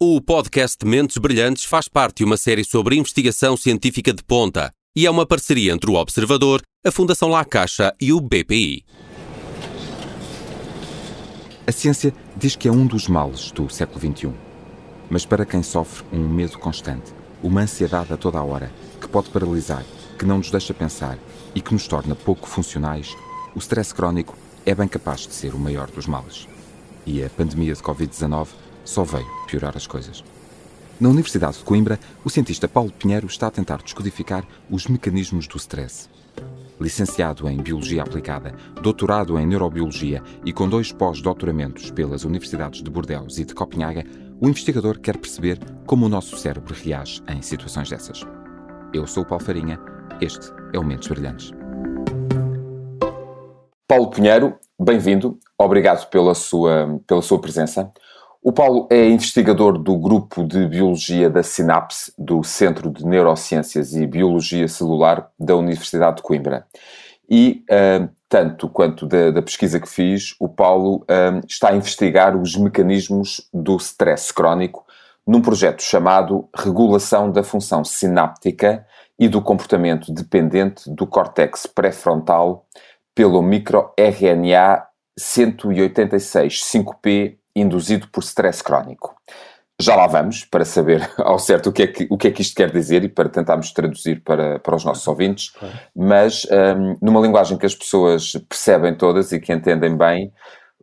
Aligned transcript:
O 0.00 0.20
podcast 0.20 0.86
Mentes 0.86 1.18
Brilhantes 1.18 1.64
faz 1.64 1.88
parte 1.88 2.18
de 2.18 2.24
uma 2.24 2.36
série 2.36 2.62
sobre 2.62 2.94
investigação 2.94 3.56
científica 3.56 4.12
de 4.12 4.22
ponta 4.22 4.70
e 4.94 5.04
é 5.04 5.10
uma 5.10 5.26
parceria 5.26 5.72
entre 5.72 5.90
o 5.90 5.94
Observador, 5.94 6.62
a 6.86 6.92
Fundação 6.92 7.28
La 7.28 7.44
Caixa 7.44 7.92
e 8.00 8.12
o 8.12 8.20
BPI. 8.20 8.84
A 11.66 11.72
ciência 11.72 12.14
diz 12.36 12.54
que 12.54 12.68
é 12.68 12.70
um 12.70 12.86
dos 12.86 13.08
males 13.08 13.50
do 13.50 13.68
século 13.68 13.98
XXI. 13.98 14.32
Mas 15.10 15.26
para 15.26 15.44
quem 15.44 15.64
sofre 15.64 16.04
um 16.12 16.28
medo 16.28 16.60
constante, 16.60 17.12
uma 17.42 17.62
ansiedade 17.62 18.12
a 18.12 18.16
toda 18.16 18.38
a 18.38 18.44
hora, 18.44 18.72
que 19.00 19.08
pode 19.08 19.30
paralisar, 19.30 19.84
que 20.16 20.24
não 20.24 20.38
nos 20.38 20.52
deixa 20.52 20.72
pensar 20.72 21.18
e 21.56 21.60
que 21.60 21.72
nos 21.72 21.88
torna 21.88 22.14
pouco 22.14 22.48
funcionais, 22.48 23.16
o 23.52 23.58
stress 23.58 23.92
crónico 23.92 24.38
é 24.64 24.76
bem 24.76 24.86
capaz 24.86 25.26
de 25.26 25.34
ser 25.34 25.56
o 25.56 25.58
maior 25.58 25.90
dos 25.90 26.06
males. 26.06 26.46
E 27.04 27.20
a 27.24 27.28
pandemia 27.28 27.74
de 27.74 27.82
Covid-19 27.82 28.46
só 28.88 29.04
veio 29.04 29.26
piorar 29.46 29.76
as 29.76 29.86
coisas. 29.86 30.24
Na 30.98 31.10
Universidade 31.10 31.58
de 31.58 31.64
Coimbra, 31.64 32.00
o 32.24 32.30
cientista 32.30 32.66
Paulo 32.66 32.90
Pinheiro 32.90 33.26
está 33.26 33.46
a 33.46 33.50
tentar 33.50 33.82
descodificar 33.82 34.44
os 34.70 34.86
mecanismos 34.86 35.46
do 35.46 35.58
stress. 35.58 36.08
Licenciado 36.80 37.46
em 37.48 37.58
Biologia 37.58 38.02
Aplicada, 38.02 38.54
doutorado 38.80 39.38
em 39.38 39.46
Neurobiologia 39.46 40.22
e 40.42 40.54
com 40.54 40.66
dois 40.66 40.90
pós-doutoramentos 40.90 41.90
pelas 41.90 42.24
Universidades 42.24 42.82
de 42.82 42.90
Bordeaux 42.90 43.38
e 43.38 43.44
de 43.44 43.54
Copenhaga, 43.54 44.06
o 44.40 44.48
investigador 44.48 44.98
quer 44.98 45.18
perceber 45.18 45.58
como 45.86 46.06
o 46.06 46.08
nosso 46.08 46.38
cérebro 46.38 46.74
reage 46.74 47.22
em 47.28 47.42
situações 47.42 47.90
dessas. 47.90 48.24
Eu 48.94 49.06
sou 49.06 49.22
o 49.22 49.26
Paulo 49.26 49.44
Farinha, 49.44 49.78
este 50.18 50.50
é 50.72 50.78
o 50.78 50.84
Mentes 50.84 51.08
Brilhantes. 51.08 51.52
Paulo 53.86 54.10
Pinheiro, 54.10 54.56
bem-vindo, 54.80 55.38
obrigado 55.58 56.08
pela 56.08 56.34
sua, 56.34 57.00
pela 57.06 57.20
sua 57.20 57.38
presença. 57.40 57.92
O 58.40 58.52
Paulo 58.52 58.86
é 58.90 59.08
investigador 59.08 59.78
do 59.78 59.96
Grupo 59.96 60.44
de 60.44 60.64
Biologia 60.66 61.28
da 61.28 61.42
Sinapse, 61.42 62.12
do 62.16 62.44
Centro 62.44 62.88
de 62.90 63.04
Neurociências 63.04 63.94
e 63.94 64.06
Biologia 64.06 64.68
Celular 64.68 65.28
da 65.38 65.56
Universidade 65.56 66.18
de 66.18 66.22
Coimbra. 66.22 66.64
E, 67.28 67.64
uh, 67.68 68.08
tanto 68.28 68.68
quanto 68.68 69.06
da, 69.06 69.32
da, 69.32 69.42
pesquisa 69.42 69.80
que 69.80 69.88
fiz, 69.88 70.36
o 70.38 70.48
Paulo 70.48 70.98
uh, 71.02 71.44
está 71.48 71.70
a 71.70 71.76
investigar 71.76 72.36
os 72.36 72.54
mecanismos 72.56 73.48
do 73.52 73.76
stress 73.76 74.32
crónico 74.32 74.86
num 75.26 75.42
projeto 75.42 75.82
chamado 75.82 76.48
Regulação 76.56 77.32
da 77.32 77.42
Função 77.42 77.84
Sináptica 77.84 78.86
e 79.18 79.28
do 79.28 79.42
Comportamento 79.42 80.12
Dependente 80.12 80.88
do 80.88 81.04
Córtex 81.06 81.66
Pré-Frontal 81.66 82.64
pelo 83.14 83.42
microRNA 83.42 84.86
186-5P 85.18 87.37
induzido 87.60 88.08
por 88.08 88.22
stress 88.22 88.62
crónico. 88.62 89.14
Já 89.80 89.94
lá 89.94 90.08
vamos 90.08 90.44
para 90.44 90.64
saber 90.64 91.08
ao 91.18 91.38
certo 91.38 91.70
o 91.70 91.72
que 91.72 91.82
é 91.82 91.86
que, 91.86 92.06
o 92.10 92.16
que, 92.16 92.28
é 92.28 92.30
que 92.30 92.42
isto 92.42 92.56
quer 92.56 92.70
dizer 92.70 93.04
e 93.04 93.08
para 93.08 93.28
tentarmos 93.28 93.72
traduzir 93.72 94.22
para, 94.22 94.58
para 94.58 94.74
os 94.74 94.84
nossos 94.84 95.06
ouvintes, 95.06 95.52
mas 95.94 96.46
um, 96.50 96.96
numa 97.00 97.20
linguagem 97.20 97.56
que 97.56 97.66
as 97.66 97.74
pessoas 97.74 98.32
percebem 98.48 98.94
todas 98.96 99.30
e 99.30 99.38
que 99.38 99.52
entendem 99.52 99.96
bem, 99.96 100.32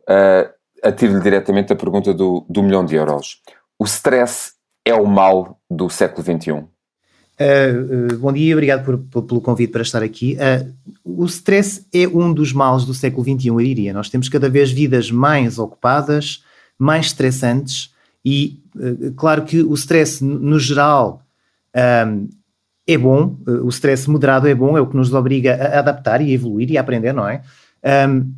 uh, 0.08 0.48
atiro-lhe 0.82 1.20
diretamente 1.20 1.72
a 1.72 1.76
pergunta 1.76 2.14
do, 2.14 2.46
do 2.48 2.62
milhão 2.62 2.84
de 2.84 2.94
euros. 2.94 3.42
O 3.78 3.84
stress 3.84 4.52
é 4.84 4.94
o 4.94 5.04
mal 5.04 5.60
do 5.68 5.90
século 5.90 6.22
XXI? 6.22 6.64
Uh, 7.38 8.14
uh, 8.14 8.18
bom 8.18 8.32
dia, 8.32 8.54
obrigado 8.54 8.82
por, 8.82 8.96
por, 8.96 9.22
pelo 9.24 9.42
convite 9.42 9.70
para 9.70 9.82
estar 9.82 10.02
aqui. 10.02 10.38
Uh, 10.40 10.72
o 11.04 11.26
stress 11.26 11.86
é 11.92 12.08
um 12.08 12.32
dos 12.32 12.50
males 12.50 12.86
do 12.86 12.94
século 12.94 13.22
XXI, 13.22 13.48
eu 13.48 13.58
diria. 13.58 13.92
Nós 13.92 14.08
temos 14.08 14.30
cada 14.30 14.48
vez 14.48 14.70
vidas 14.70 15.10
mais 15.10 15.58
ocupadas, 15.58 16.42
mais 16.78 17.06
estressantes 17.06 17.94
e 18.24 18.60
uh, 18.74 19.12
claro 19.14 19.44
que 19.44 19.62
o 19.62 19.74
stress 19.74 20.22
no 20.22 20.58
geral 20.58 21.22
um, 22.08 22.28
é 22.86 22.98
bom, 22.98 23.36
uh, 23.46 23.64
o 23.64 23.68
stress 23.68 24.10
moderado 24.10 24.48
é 24.48 24.54
bom, 24.54 24.76
é 24.76 24.80
o 24.80 24.86
que 24.86 24.96
nos 24.96 25.12
obriga 25.14 25.54
a 25.54 25.78
adaptar 25.78 26.20
e 26.20 26.30
a 26.30 26.34
evoluir 26.34 26.70
e 26.70 26.76
a 26.76 26.80
aprender, 26.80 27.12
não 27.12 27.28
é? 27.28 27.42
Um, 28.08 28.32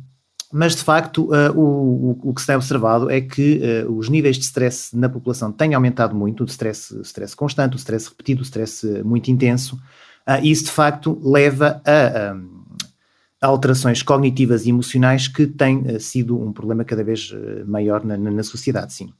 mas 0.51 0.75
de 0.75 0.83
facto 0.83 1.25
uh, 1.25 1.51
o, 1.55 2.19
o, 2.23 2.33
que 2.33 2.41
se 2.41 2.47
tem 2.47 2.55
observado 2.55 3.09
é 3.09 3.21
que 3.21 3.61
os 3.87 4.09
níveis 4.09 4.35
de 4.35 4.45
stress 4.45 4.95
na 4.95 5.07
população 5.07 5.51
têm 5.51 5.75
aumentado 5.75 6.15
muito, 6.15 6.43
o 6.43 6.47
stress, 6.47 6.99
stress 7.01 7.35
constante, 7.35 7.75
o 7.75 7.77
stress 7.77 8.09
repetido, 8.09 8.41
o 8.41 8.43
stress 8.43 8.85
muito 9.03 9.29
intenso, 9.29 9.79
e 10.43 10.49
isso 10.51 10.65
de 10.65 10.71
facto 10.71 11.19
leva 11.23 11.81
a, 11.85 12.31
a 12.31 12.35
alterações 13.41 14.03
cognitivas 14.03 14.65
e 14.65 14.69
emocionais 14.69 15.27
que 15.27 15.47
têm 15.47 15.79
uh, 15.79 15.99
sido 15.99 16.39
um 16.39 16.51
problema 16.51 16.83
cada 16.83 17.03
vez 17.03 17.31
uh, 17.31 17.65
maior 17.65 18.03
na, 18.03 18.17
na, 18.17 18.43
sociedade, 18.43 18.93
sim. 18.93 19.13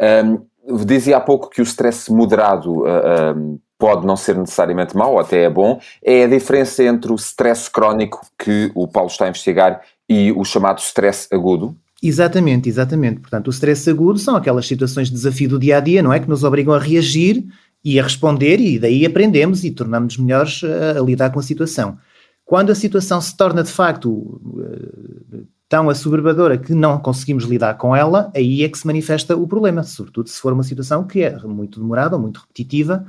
Um, 0.00 0.84
dizia 0.84 1.16
há 1.16 1.20
pouco 1.20 1.50
que 1.50 1.60
o 1.60 1.64
stress 1.64 2.10
moderado 2.10 2.84
um, 2.84 3.58
pode 3.78 4.06
não 4.06 4.16
ser 4.16 4.36
necessariamente 4.36 4.96
mau, 4.96 5.18
até 5.18 5.42
é 5.42 5.50
bom. 5.50 5.80
É 6.02 6.24
a 6.24 6.28
diferença 6.28 6.82
entre 6.84 7.12
o 7.12 7.16
stress 7.16 7.70
crónico 7.70 8.24
que 8.38 8.70
o 8.74 8.86
Paulo 8.86 9.10
está 9.10 9.26
a 9.26 9.28
investigar 9.28 9.82
e 10.08 10.32
o 10.32 10.44
chamado 10.44 10.78
stress 10.78 11.28
agudo? 11.32 11.76
Exatamente, 12.02 12.68
exatamente. 12.68 13.20
Portanto, 13.20 13.48
o 13.48 13.50
stress 13.50 13.88
agudo 13.88 14.18
são 14.18 14.36
aquelas 14.36 14.66
situações 14.66 15.08
de 15.08 15.14
desafio 15.14 15.48
do 15.48 15.58
dia 15.58 15.78
a 15.78 15.80
dia, 15.80 16.02
não 16.02 16.12
é? 16.12 16.20
Que 16.20 16.28
nos 16.28 16.44
obrigam 16.44 16.74
a 16.74 16.78
reagir 16.78 17.44
e 17.84 17.98
a 17.98 18.02
responder, 18.02 18.60
e 18.60 18.78
daí 18.78 19.04
aprendemos 19.04 19.64
e 19.64 19.70
tornamos-nos 19.70 20.24
melhores 20.24 20.62
a, 20.64 20.98
a 20.98 21.02
lidar 21.02 21.30
com 21.30 21.40
a 21.40 21.42
situação. 21.42 21.98
Quando 22.44 22.70
a 22.70 22.74
situação 22.74 23.20
se 23.20 23.36
torna 23.36 23.62
de 23.62 23.70
facto 23.70 24.40
eh, 24.60 25.44
tão 25.68 25.88
assoberbadora 25.88 26.58
que 26.58 26.74
não 26.74 26.98
conseguimos 26.98 27.44
lidar 27.44 27.74
com 27.74 27.96
ela, 27.96 28.30
aí 28.34 28.62
é 28.62 28.68
que 28.68 28.78
se 28.78 28.86
manifesta 28.86 29.36
o 29.36 29.48
problema, 29.48 29.82
sobretudo 29.82 30.28
se 30.28 30.40
for 30.40 30.52
uma 30.52 30.62
situação 30.62 31.04
que 31.04 31.22
é 31.22 31.36
muito 31.46 31.80
demorada 31.80 32.16
ou 32.16 32.22
muito 32.22 32.40
repetitiva. 32.40 33.04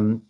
Um, 0.00 0.20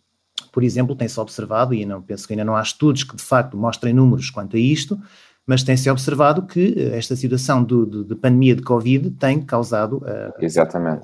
por 0.51 0.63
exemplo, 0.63 0.95
tem-se 0.95 1.19
observado, 1.19 1.73
e 1.73 1.85
não 1.85 2.01
penso 2.01 2.25
que 2.25 2.33
ainda 2.33 2.45
não 2.45 2.55
há 2.55 2.61
estudos 2.61 3.03
que 3.03 3.15
de 3.15 3.21
facto 3.21 3.57
mostrem 3.57 3.93
números 3.93 4.29
quanto 4.29 4.55
a 4.55 4.59
isto, 4.59 4.99
mas 5.45 5.63
tem-se 5.63 5.89
observado 5.89 6.45
que 6.45 6.73
eh, 6.77 6.97
esta 6.97 7.15
situação 7.15 7.63
do, 7.63 7.85
do, 7.85 8.03
de 8.03 8.15
pandemia 8.15 8.55
de 8.55 8.61
Covid 8.61 9.11
tem 9.11 9.41
causado 9.41 9.97
uh, 9.97 10.33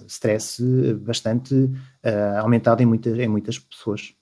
stress 0.08 0.62
bastante 1.02 1.54
uh, 1.56 2.40
aumentado 2.40 2.82
em, 2.82 2.86
muita, 2.86 3.10
em 3.10 3.28
muitas 3.28 3.58
pessoas 3.60 4.14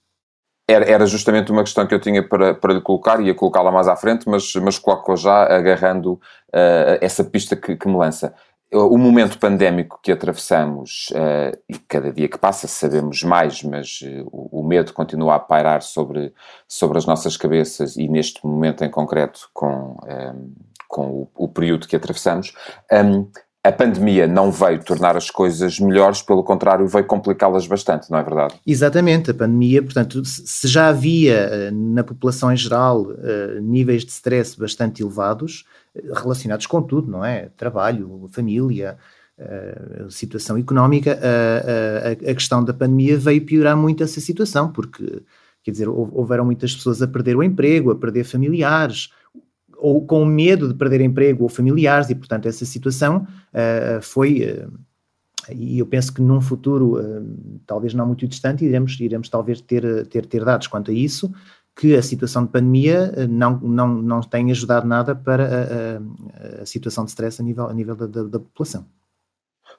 era, 0.68 0.86
era 0.86 1.06
justamente 1.06 1.52
uma 1.52 1.64
questão 1.64 1.86
que 1.86 1.94
eu 1.94 2.00
tinha 2.00 2.28
para, 2.28 2.54
para 2.54 2.74
lhe 2.74 2.82
colocar, 2.82 3.20
ia 3.20 3.36
colocá-la 3.36 3.72
mais 3.72 3.88
à 3.88 3.96
frente, 3.96 4.28
mas, 4.28 4.54
mas 4.56 4.80
coloco 4.80 5.16
já 5.16 5.44
agarrando 5.44 6.14
uh, 6.14 6.98
essa 7.02 7.24
pista 7.24 7.56
que, 7.56 7.76
que, 7.76 7.88
me 7.88 7.98
lança. 7.98 8.34
O 8.74 8.98
momento 8.98 9.38
pandémico 9.38 10.00
que 10.02 10.14
atravessamos, 10.14 11.10
uh, 11.12 11.58
e 11.68 11.78
cada 11.78 12.12
dia 12.12 12.30
que 12.30 12.38
passa 12.38 12.68
sabemos 12.68 13.22
mais, 13.22 13.62
mas 13.64 14.00
uh, 14.02 14.28
o, 14.32 14.62
o, 14.62 14.64
medo 14.64 14.94
continua 14.94 15.36
a 15.36 15.40
pairar 15.40 15.82
sobre, 15.82 16.34
sobre 16.68 16.98
as 16.98 17.06
nossas 17.06 17.36
cabeças 17.36 17.98
e 17.98 18.08
neste 18.08 18.46
momento 18.46 18.86
em 18.86 18.90
concreto 18.90 19.50
com, 19.54 19.98
um, 20.06 20.54
com 20.88 21.06
o, 21.08 21.30
o, 21.36 21.48
período 21.50 21.86
que 21.86 21.98
atravessamos, 21.98 22.54
um, 22.94 23.28
a 23.64 23.72
pandemia 23.72 24.28
não 24.28 24.52
veio 24.52 24.84
tornar 24.84 25.16
as 25.16 25.30
coisas 25.30 25.80
melhores, 25.80 26.22
pelo 26.22 26.44
contrário, 26.44 26.88
veio 26.88 27.06
complicá-las 27.06 27.68
bastante, 27.68 28.10
não 28.10 28.18
é 28.18 28.24
verdade? 28.24 28.56
Exatamente, 28.66 29.30
a 29.30 29.34
pandemia, 29.36 29.84
portanto, 29.84 30.26
se 30.26 30.68
já 30.68 30.88
havia 30.88 31.34
eh, 31.34 31.72
na 31.72 32.04
população 32.04 32.52
em 32.52 32.58
geral 32.58 33.12
eh, 33.12 33.60
níveis 33.62 34.04
de 34.04 34.12
stress 34.12 34.58
bastante 34.58 35.04
elevados, 35.04 35.66
eh, 35.96 36.02
relacionados 36.12 36.66
com 36.66 36.82
tudo, 36.82 37.12
não 37.12 37.24
é? 37.24 37.50
Trabalho, 37.56 38.28
família, 38.32 38.98
situação 40.12 40.56
económica, 40.56 41.20
a, 42.30 42.34
questão 42.36 42.64
da 42.64 42.72
pandemia 42.72 43.18
veio 43.18 43.44
piorar 43.44 43.76
muito 43.76 44.04
essa 44.04 44.22
situação, 44.22 44.72
porque, 44.72 45.24
quer 45.64 45.72
dizer, 45.72 45.90
houveram 45.90 46.46
muitas 46.46 46.76
pessoas 46.76 47.02
a 47.02 47.08
perder 47.08 47.36
o 47.36 47.42
emprego, 47.42 47.90
a 47.90 47.96
perder 47.96 48.24
familiares, 48.24 49.10
ou 49.82 50.06
com 50.06 50.24
medo 50.24 50.68
de 50.68 50.76
perder 50.76 51.02
emprego 51.02 51.44
ou 51.44 51.50
familiares, 51.50 52.10
e 52.10 52.16
portanto 52.16 52.48
essa 52.48 52.66
situação 52.66 53.26
uh, 53.52 54.02
foi, 54.02 54.44
uh, 54.44 54.72
e 55.52 55.80
eu 55.80 55.88
penso 55.88 56.14
que 56.14 56.22
num 56.22 56.40
futuro 56.40 57.00
uh, 57.00 57.60
talvez 57.66 57.94
não 57.96 58.06
muito 58.06 58.28
distante 58.28 58.64
iremos, 58.64 58.98
iremos 59.00 59.28
talvez 59.28 59.60
ter, 59.60 60.06
ter, 60.08 60.26
ter 60.28 60.46
dados 60.46 60.68
quanto 60.68 60.92
a 60.92 60.94
isso, 60.94 61.34
que 61.76 61.96
a 61.96 62.02
situação 62.04 62.46
de 62.46 62.52
pandemia 62.52 63.12
não, 63.28 63.60
não, 63.60 63.88
não 63.88 64.22
tem 64.22 64.52
ajudado 64.52 64.86
nada 64.86 65.16
para 65.16 65.46
a, 65.46 66.60
a, 66.60 66.62
a 66.62 66.66
situação 66.66 67.04
de 67.04 67.10
stress 67.10 67.42
a 67.42 67.44
nível, 67.44 67.68
a 67.68 67.74
nível 67.74 67.96
da, 67.96 68.06
da, 68.06 68.24
da 68.24 68.40
população. 68.40 68.86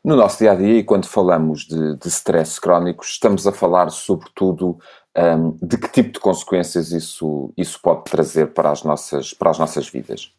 No 0.04 0.16
nosso 0.16 0.38
dia 0.38 0.50
a 0.50 0.54
dia, 0.56 0.78
e 0.78 0.82
quando 0.82 1.06
falamos 1.06 1.64
de, 1.64 1.96
de 1.96 2.08
stress 2.08 2.60
crónico, 2.60 3.04
estamos 3.04 3.46
a 3.46 3.52
falar 3.52 3.88
sobretudo 3.90 4.78
um, 5.17 5.56
de 5.62 5.76
que 5.76 5.88
tipo 5.88 6.12
de 6.12 6.20
consequências 6.20 6.91
isso, 6.91 7.53
isso 7.56 7.79
pode 7.82 8.05
trazer 8.05 8.49
para 8.49 8.70
as 8.70 8.82
nossas, 8.82 9.35
para 9.35 9.50
as 9.50 9.59
nossas 9.59 9.88
vidas? 9.88 10.32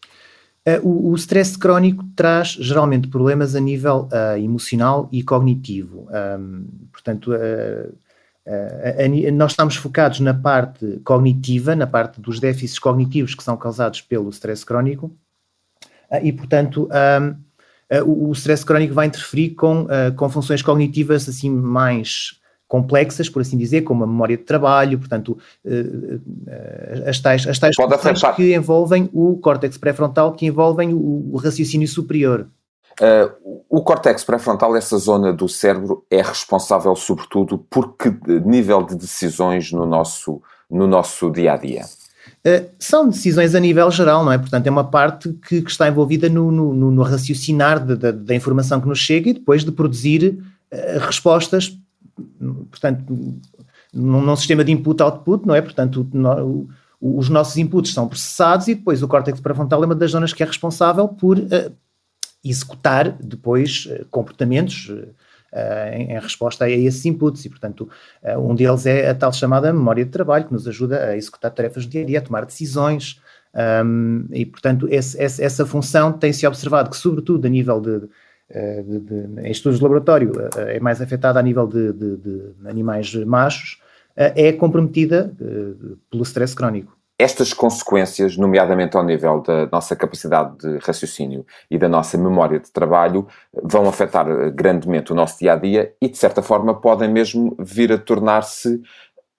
Uh, 0.65 0.87
o, 0.87 1.11
o 1.11 1.15
stress 1.15 1.57
crónico 1.57 2.05
traz 2.15 2.49
geralmente 2.49 3.09
problemas 3.09 3.53
a 3.53 3.59
nível 3.59 4.07
uh, 4.11 4.37
emocional 4.37 5.09
e 5.11 5.21
cognitivo. 5.21 6.07
Um, 6.39 6.65
portanto, 6.91 7.31
uh, 7.33 7.97
nós 9.33 9.51
estamos 9.51 9.75
focados 9.75 10.19
na 10.19 10.33
parte 10.33 10.99
cognitiva, 11.03 11.75
na 11.75 11.87
parte 11.87 12.19
dos 12.19 12.39
déficits 12.39 12.79
cognitivos 12.79 13.35
que 13.35 13.43
são 13.43 13.55
causados 13.55 14.01
pelo 14.01 14.29
stress 14.29 14.65
crónico, 14.65 15.15
e, 16.21 16.31
portanto, 16.33 16.89
um, 17.21 17.35
o, 18.05 18.29
o 18.29 18.31
stress 18.33 18.65
crónico 18.65 18.93
vai 18.93 19.07
interferir 19.07 19.51
com, 19.51 19.87
com 20.17 20.29
funções 20.29 20.61
cognitivas 20.61 21.27
assim 21.29 21.49
mais 21.49 22.37
complexas, 22.73 23.29
por 23.29 23.43
assim 23.43 23.55
dizer, 23.55 23.83
como 23.83 24.03
a 24.03 24.07
memória 24.07 24.35
de 24.35 24.41
trabalho, 24.41 24.97
portanto, 24.97 25.37
as 27.07 27.19
tais, 27.19 27.45
as 27.45 27.59
tais 27.59 27.75
funções 27.75 28.19
que 28.35 28.55
envolvem 28.55 29.07
o 29.13 29.37
córtex 29.37 29.77
pré-frontal, 29.77 30.31
que 30.31 30.47
envolvem 30.47 30.91
o, 30.91 31.35
raciocínio 31.35 31.87
superior. 31.87 32.47
Uh, 32.99 33.61
o 33.69 33.83
córtex 33.83 34.23
pré-frontal, 34.23 34.75
essa 34.75 34.97
zona 34.97 35.31
do 35.31 35.47
cérebro, 35.47 36.03
é 36.09 36.19
responsável 36.23 36.95
sobretudo 36.95 37.59
por 37.59 37.95
que 37.95 38.09
nível 38.43 38.81
de 38.81 38.95
decisões 38.95 39.71
no 39.71 39.85
nosso, 39.85 40.41
no 40.67 40.87
nosso 40.87 41.29
dia 41.29 41.53
a 41.53 41.57
dia? 41.57 41.83
Uh, 42.43 42.67
são 42.79 43.07
decisões 43.07 43.53
a 43.53 43.59
nível 43.59 43.91
geral, 43.91 44.25
não 44.25 44.31
é? 44.31 44.37
Portanto, 44.39 44.65
é 44.65 44.71
uma 44.71 44.83
parte 44.83 45.31
que, 45.47 45.61
que 45.61 45.69
está 45.69 45.87
envolvida 45.87 46.27
no, 46.27 46.49
no, 46.51 46.73
no 46.73 47.03
raciocinar 47.03 47.85
de, 47.85 48.11
da 48.11 48.33
informação 48.33 48.81
que 48.81 48.87
nos 48.87 48.97
chega 48.97 49.29
e 49.29 49.33
depois 49.33 49.63
de 49.63 49.71
produzir 49.71 50.39
uh, 50.71 50.99
respostas, 51.05 51.77
portanto, 52.69 53.03
num, 53.93 54.21
num, 54.21 54.35
sistema 54.35 54.63
de 54.63 54.71
input-output, 54.71 55.45
não 55.47 55.55
é? 55.55 55.61
Portanto, 55.61 56.07
no, 56.13 56.67
os 57.01 57.29
nossos 57.29 57.57
inputs 57.57 57.93
são 57.93 58.07
processados 58.07 58.67
e 58.67 58.75
depois 58.75 59.03
o 59.03 59.07
córtex 59.07 59.39
pré-frontal 59.39 59.83
é 59.83 59.85
uma 59.85 59.95
das 59.95 60.11
zonas 60.11 60.31
que 60.31 60.41
é 60.41 60.45
responsável 60.45 61.07
por 61.07 61.37
executar 62.43 63.11
depois 63.21 63.87
eh, 63.89 64.05
comportamentos 64.11 64.89
uh, 64.89 65.93
em, 65.93 66.11
em, 66.11 66.19
resposta 66.19 66.65
a 66.65 66.69
esses 66.69 67.05
inputs 67.05 67.45
e, 67.45 67.49
portanto, 67.49 67.89
uh, 68.21 68.39
um 68.39 68.53
deles 68.53 68.85
é 68.85 69.09
a 69.09 69.15
tal 69.15 69.31
chamada 69.31 69.71
memória 69.71 70.03
de 70.03 70.11
trabalho, 70.11 70.45
que 70.45 70.53
nos 70.53 70.67
ajuda 70.67 71.05
a 71.05 71.15
executar 71.15 71.51
tarefas 71.51 71.85
do 71.85 71.91
dia 71.91 72.03
a 72.03 72.05
dia, 72.05 72.19
a 72.19 72.21
tomar 72.21 72.45
decisões 72.45 73.21
um, 73.85 74.25
e, 74.31 74.45
portanto, 74.45 74.87
esse, 74.89 75.21
essa 75.21 75.65
função 75.65 76.11
tem-se 76.11 76.45
observado 76.45 76.89
que, 76.89 76.97
sobretudo 76.97 77.45
a 77.45 77.49
nível 77.49 77.79
de, 77.79 78.09
de, 78.53 78.99
de, 78.99 79.41
em 79.41 79.51
estudos 79.51 79.79
de 79.79 79.83
laboratório, 79.83 80.31
é 80.67 80.79
mais 80.79 81.01
afetada 81.01 81.39
a 81.39 81.43
nível 81.43 81.67
de, 81.67 81.91
de 81.93 82.41
animais 82.65 83.13
machos, 83.25 83.81
é 84.15 84.51
comprometida 84.53 85.33
pelo 86.09 86.23
stress 86.23 86.55
crónico. 86.55 86.95
Estas 87.17 87.53
consequências, 87.53 88.35
nomeadamente 88.37 88.97
ao 88.97 89.05
nível 89.05 89.41
da 89.41 89.67
nossa 89.71 89.95
capacidade 89.95 90.57
de 90.57 90.77
raciocínio 90.79 91.45
e 91.69 91.77
da 91.77 91.87
nossa 91.87 92.17
memória 92.17 92.59
de 92.59 92.71
trabalho, 92.71 93.27
vão 93.63 93.87
afetar 93.87 94.27
eh, 94.27 94.49
grandemente 94.49 95.11
o 95.11 95.15
nosso 95.15 95.39
dia 95.39 95.53
a 95.53 95.55
dia 95.55 95.93
e, 96.01 96.09
de 96.09 96.17
certa 96.17 96.41
forma, 96.41 96.73
podem 96.73 97.09
mesmo 97.09 97.55
vir 97.59 97.91
a 97.91 97.97
tornar-se 97.99 98.81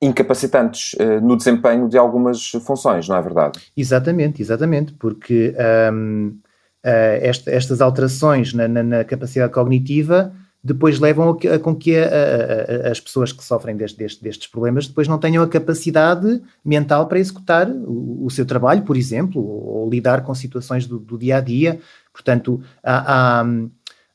incapacitantes 0.00 0.94
no 1.22 1.36
desempenho 1.36 1.88
de 1.88 1.96
algumas 1.96 2.50
funções, 2.64 3.08
não 3.08 3.16
é 3.16 3.22
verdade? 3.22 3.60
Exatamente, 3.76 4.42
exatamente, 4.42 4.92
porque 4.92 5.54
um, 5.92 6.28
uh, 6.28 6.32
eh, 6.32 6.53
esta, 6.84 7.50
estas 7.50 7.80
alterações 7.80 8.52
na, 8.52 8.68
na, 8.68 8.82
na 8.82 9.04
capacidade 9.04 9.52
cognitiva 9.52 10.32
depois 10.64 10.98
levam 10.98 11.36
a, 11.52 11.58
com 11.58 11.76
que 11.76 11.94
a, 11.94 12.06
a, 12.06 12.90
as 12.90 12.98
pessoas 12.98 13.32
que 13.32 13.44
sofrem 13.44 13.76
deste, 13.76 13.98
deste, 13.98 14.24
destes 14.24 14.46
problemas 14.48 14.86
depois 14.86 15.06
não 15.06 15.18
tenham 15.18 15.44
a 15.44 15.48
capacidade 15.48 16.40
mental 16.64 17.06
para 17.06 17.18
executar 17.18 17.68
o, 17.70 18.24
o 18.24 18.30
seu 18.30 18.46
trabalho, 18.46 18.82
por 18.82 18.96
exemplo, 18.96 19.42
ou, 19.42 19.82
ou 19.82 19.90
lidar 19.90 20.24
com 20.24 20.34
situações 20.34 20.86
do, 20.86 20.98
do, 20.98 21.18
dia 21.18 21.36
a 21.36 21.40
dia. 21.42 21.80
Portanto, 22.10 22.62
há, 22.82 23.44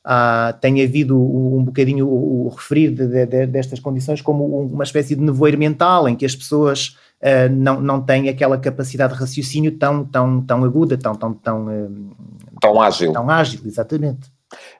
há, 0.04 0.52
tem 0.54 0.82
havido 0.82 1.16
um, 1.16 1.62
bocadinho 1.62 2.08
o, 2.08 2.48
referir 2.48 2.90
de, 2.90 3.26
de, 3.26 3.46
destas 3.46 3.78
condições 3.78 4.20
como 4.20 4.44
uma 4.44 4.82
espécie 4.84 5.14
de 5.14 5.22
nevoeiro 5.22 5.56
mental 5.56 6.08
em 6.08 6.16
que 6.16 6.26
as 6.26 6.34
pessoas 6.34 6.96
uh, 7.22 7.50
não, 7.50 7.80
não 7.80 8.00
têm 8.00 8.28
aquela 8.28 8.58
capacidade 8.58 9.14
de 9.14 9.20
raciocínio 9.20 9.78
tão, 9.78 10.04
tão, 10.04 10.40
tão 10.42 10.64
aguda, 10.64 10.96
tão, 10.96 11.14
tão, 11.14 11.34
tão, 11.34 11.66
uh, 11.66 12.16
tão 12.60 12.80
ágil. 12.80 13.12
Tão 13.12 13.30
ágil, 13.30 13.60
exatamente. 13.64 14.30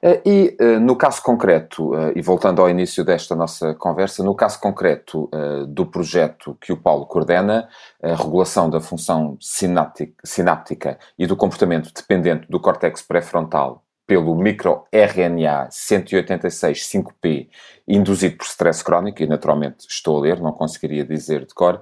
Eh, 0.01 0.21
e 0.25 0.57
no 0.81 0.97
caso 0.97 1.23
concreto, 1.23 1.91
e 2.13 2.21
voltando 2.21 2.61
ao 2.61 2.69
início 2.69 3.05
desta 3.05 3.33
nossa 3.37 3.73
conversa, 3.73 4.21
no 4.21 4.35
caso 4.35 4.59
concreto 4.59 5.29
do 5.69 5.85
projeto 5.85 6.57
que 6.59 6.73
o 6.73 6.77
Paulo 6.77 7.05
coordena, 7.05 7.69
a 8.03 8.13
regulação 8.13 8.69
da 8.69 8.81
função 8.81 9.37
sináptica 9.39 10.99
e 11.17 11.25
do 11.25 11.37
comportamento 11.37 11.89
dependente 11.95 12.47
do 12.49 12.59
córtex 12.59 13.01
pré-frontal 13.01 13.81
pelo 14.11 14.35
microRNA 14.35 15.69
186-5P 15.69 17.47
induzido 17.87 18.35
por 18.35 18.45
stress 18.45 18.83
crónico, 18.83 19.23
e 19.23 19.27
naturalmente 19.27 19.87
estou 19.89 20.17
a 20.17 20.21
ler, 20.21 20.41
não 20.41 20.51
conseguiria 20.51 21.05
dizer 21.05 21.45
de 21.45 21.53
cor, 21.53 21.81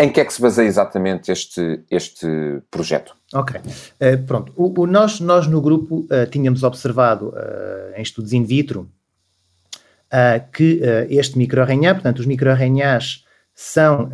em 0.00 0.10
que 0.10 0.20
é 0.20 0.24
que 0.24 0.32
se 0.32 0.40
baseia 0.40 0.66
exatamente 0.66 1.32
este, 1.32 1.80
este 1.90 2.26
projeto? 2.70 3.16
Ok, 3.34 3.60
uh, 3.60 4.22
pronto. 4.26 4.52
O, 4.56 4.82
o, 4.82 4.86
nós, 4.86 5.20
nós 5.20 5.46
no 5.46 5.60
grupo 5.60 6.06
uh, 6.10 6.26
tínhamos 6.30 6.62
observado 6.62 7.28
uh, 7.28 7.96
em 7.96 8.02
estudos 8.02 8.32
in 8.32 8.44
vitro 8.44 8.90
que 10.54 10.80
este 11.10 11.36
microRNA, 11.36 11.92
portanto, 11.92 12.20
os 12.20 12.24
microRNAs 12.24 13.26
são 13.54 14.10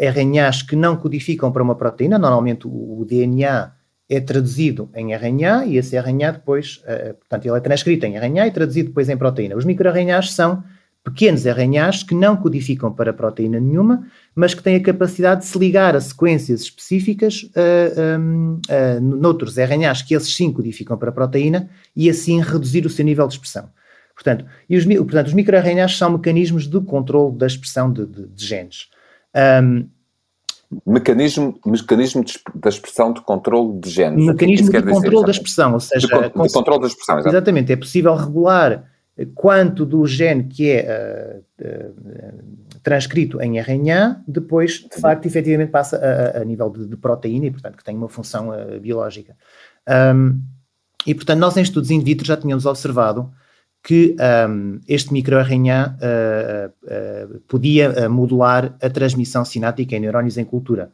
RNAs 0.00 0.62
que 0.62 0.74
não 0.74 0.96
codificam 0.96 1.52
para 1.52 1.62
uma 1.62 1.76
proteína, 1.76 2.18
normalmente 2.18 2.66
o, 2.66 2.98
o 2.98 3.04
DNA 3.04 3.70
é 4.10 4.20
traduzido 4.20 4.90
em 4.92 5.14
RNA 5.14 5.66
e 5.66 5.76
esse 5.76 5.96
RNA 5.96 6.32
depois, 6.32 6.82
portanto, 7.20 7.46
ele 7.46 7.56
é 7.56 7.60
transcrito 7.60 8.04
em 8.06 8.16
RNA 8.16 8.48
e 8.48 8.50
traduzido 8.50 8.88
depois 8.88 9.08
em 9.08 9.16
proteína. 9.16 9.54
Os 9.54 9.64
microRNAs 9.64 10.32
são 10.32 10.64
pequenos 11.06 11.44
RNAs 11.46 12.02
que 12.02 12.14
não 12.14 12.36
codificam 12.36 12.92
para 12.92 13.12
proteína 13.12 13.60
nenhuma, 13.60 14.04
mas 14.34 14.54
que 14.54 14.62
têm 14.62 14.74
a 14.74 14.82
capacidade 14.82 15.42
de 15.42 15.46
se 15.46 15.56
ligar 15.56 15.94
a 15.94 16.00
sequências 16.00 16.62
específicas 16.62 17.44
uh, 17.44 18.18
um, 18.20 18.60
uh, 18.68 19.00
noutros 19.00 19.56
RNAs 19.56 20.02
que 20.02 20.14
esses 20.14 20.34
sim 20.34 20.52
codificam 20.52 20.98
para 20.98 21.12
proteína 21.12 21.70
e 21.94 22.10
assim 22.10 22.40
reduzir 22.40 22.84
o 22.84 22.90
seu 22.90 23.04
nível 23.04 23.28
de 23.28 23.34
expressão. 23.34 23.70
Portanto, 24.14 24.46
e 24.68 24.76
os, 24.76 24.84
portanto, 24.84 25.28
os 25.28 25.34
microRNAs 25.34 25.96
são 25.96 26.10
mecanismos 26.10 26.66
de 26.66 26.80
controle 26.80 27.36
da 27.36 27.46
expressão 27.46 27.92
de, 27.92 28.04
de, 28.04 28.26
de 28.26 28.44
genes. 28.44 28.88
Um, 29.62 29.88
mecanismo, 30.84 31.56
mecanismo 31.64 32.24
de, 32.24 32.40
da 32.54 32.68
expressão 32.68 33.12
de 33.12 33.20
controle 33.20 33.78
de 33.78 33.90
genes. 33.90 34.26
Mecanismo 34.26 34.72
de 34.72 34.82
controle 34.82 35.24
da 35.24 35.30
expressão, 35.30 35.74
ou 35.74 35.80
seja... 35.80 36.08
De, 36.08 36.22
de 36.24 36.52
controle 36.52 36.80
da 36.80 36.86
expressão, 36.88 37.18
exatamente. 37.18 37.36
exatamente. 37.36 37.72
É 37.72 37.76
possível 37.76 38.14
regular 38.16 38.95
quanto 39.34 39.86
do 39.86 40.06
gene 40.06 40.44
que 40.44 40.70
é 40.70 41.42
uh, 41.58 41.64
uh, 41.64 42.78
transcrito 42.82 43.40
em 43.40 43.58
RNA, 43.58 44.22
depois, 44.28 44.86
de 44.92 45.00
facto, 45.00 45.24
efetivamente 45.24 45.70
passa 45.70 45.96
a, 45.96 46.42
a 46.42 46.44
nível 46.44 46.68
de, 46.68 46.86
de, 46.86 46.96
proteína 46.96 47.46
e, 47.46 47.50
portanto, 47.50 47.76
que 47.78 47.84
tem 47.84 47.96
uma 47.96 48.08
função 48.08 48.50
uh, 48.50 48.78
biológica. 48.78 49.34
Um, 49.88 50.42
e, 51.06 51.14
portanto, 51.14 51.38
nós 51.38 51.56
em 51.56 51.62
estudos 51.62 51.90
in 51.90 52.00
vitro 52.00 52.26
já 52.26 52.36
tínhamos 52.36 52.66
observado 52.66 53.30
que 53.82 54.16
um, 54.48 54.80
este 54.88 55.12
microRNA 55.12 55.96
podia 57.46 58.08
modular 58.08 58.76
a 58.82 58.90
transmissão 58.90 59.44
sináptica 59.44 59.94
em 59.94 60.00
neurónios 60.00 60.36
em 60.36 60.44
cultura. 60.44 60.90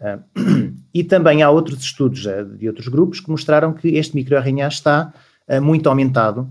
e 0.94 1.02
também 1.02 1.42
há 1.42 1.50
outros 1.50 1.80
estudos 1.80 2.24
de 2.56 2.68
outros 2.68 2.86
grupos 2.86 3.18
que 3.18 3.28
mostraram 3.28 3.72
que 3.72 3.88
este 3.88 4.14
microRNA 4.14 4.68
está 4.68 5.12
muito 5.60 5.88
aumentado 5.88 6.48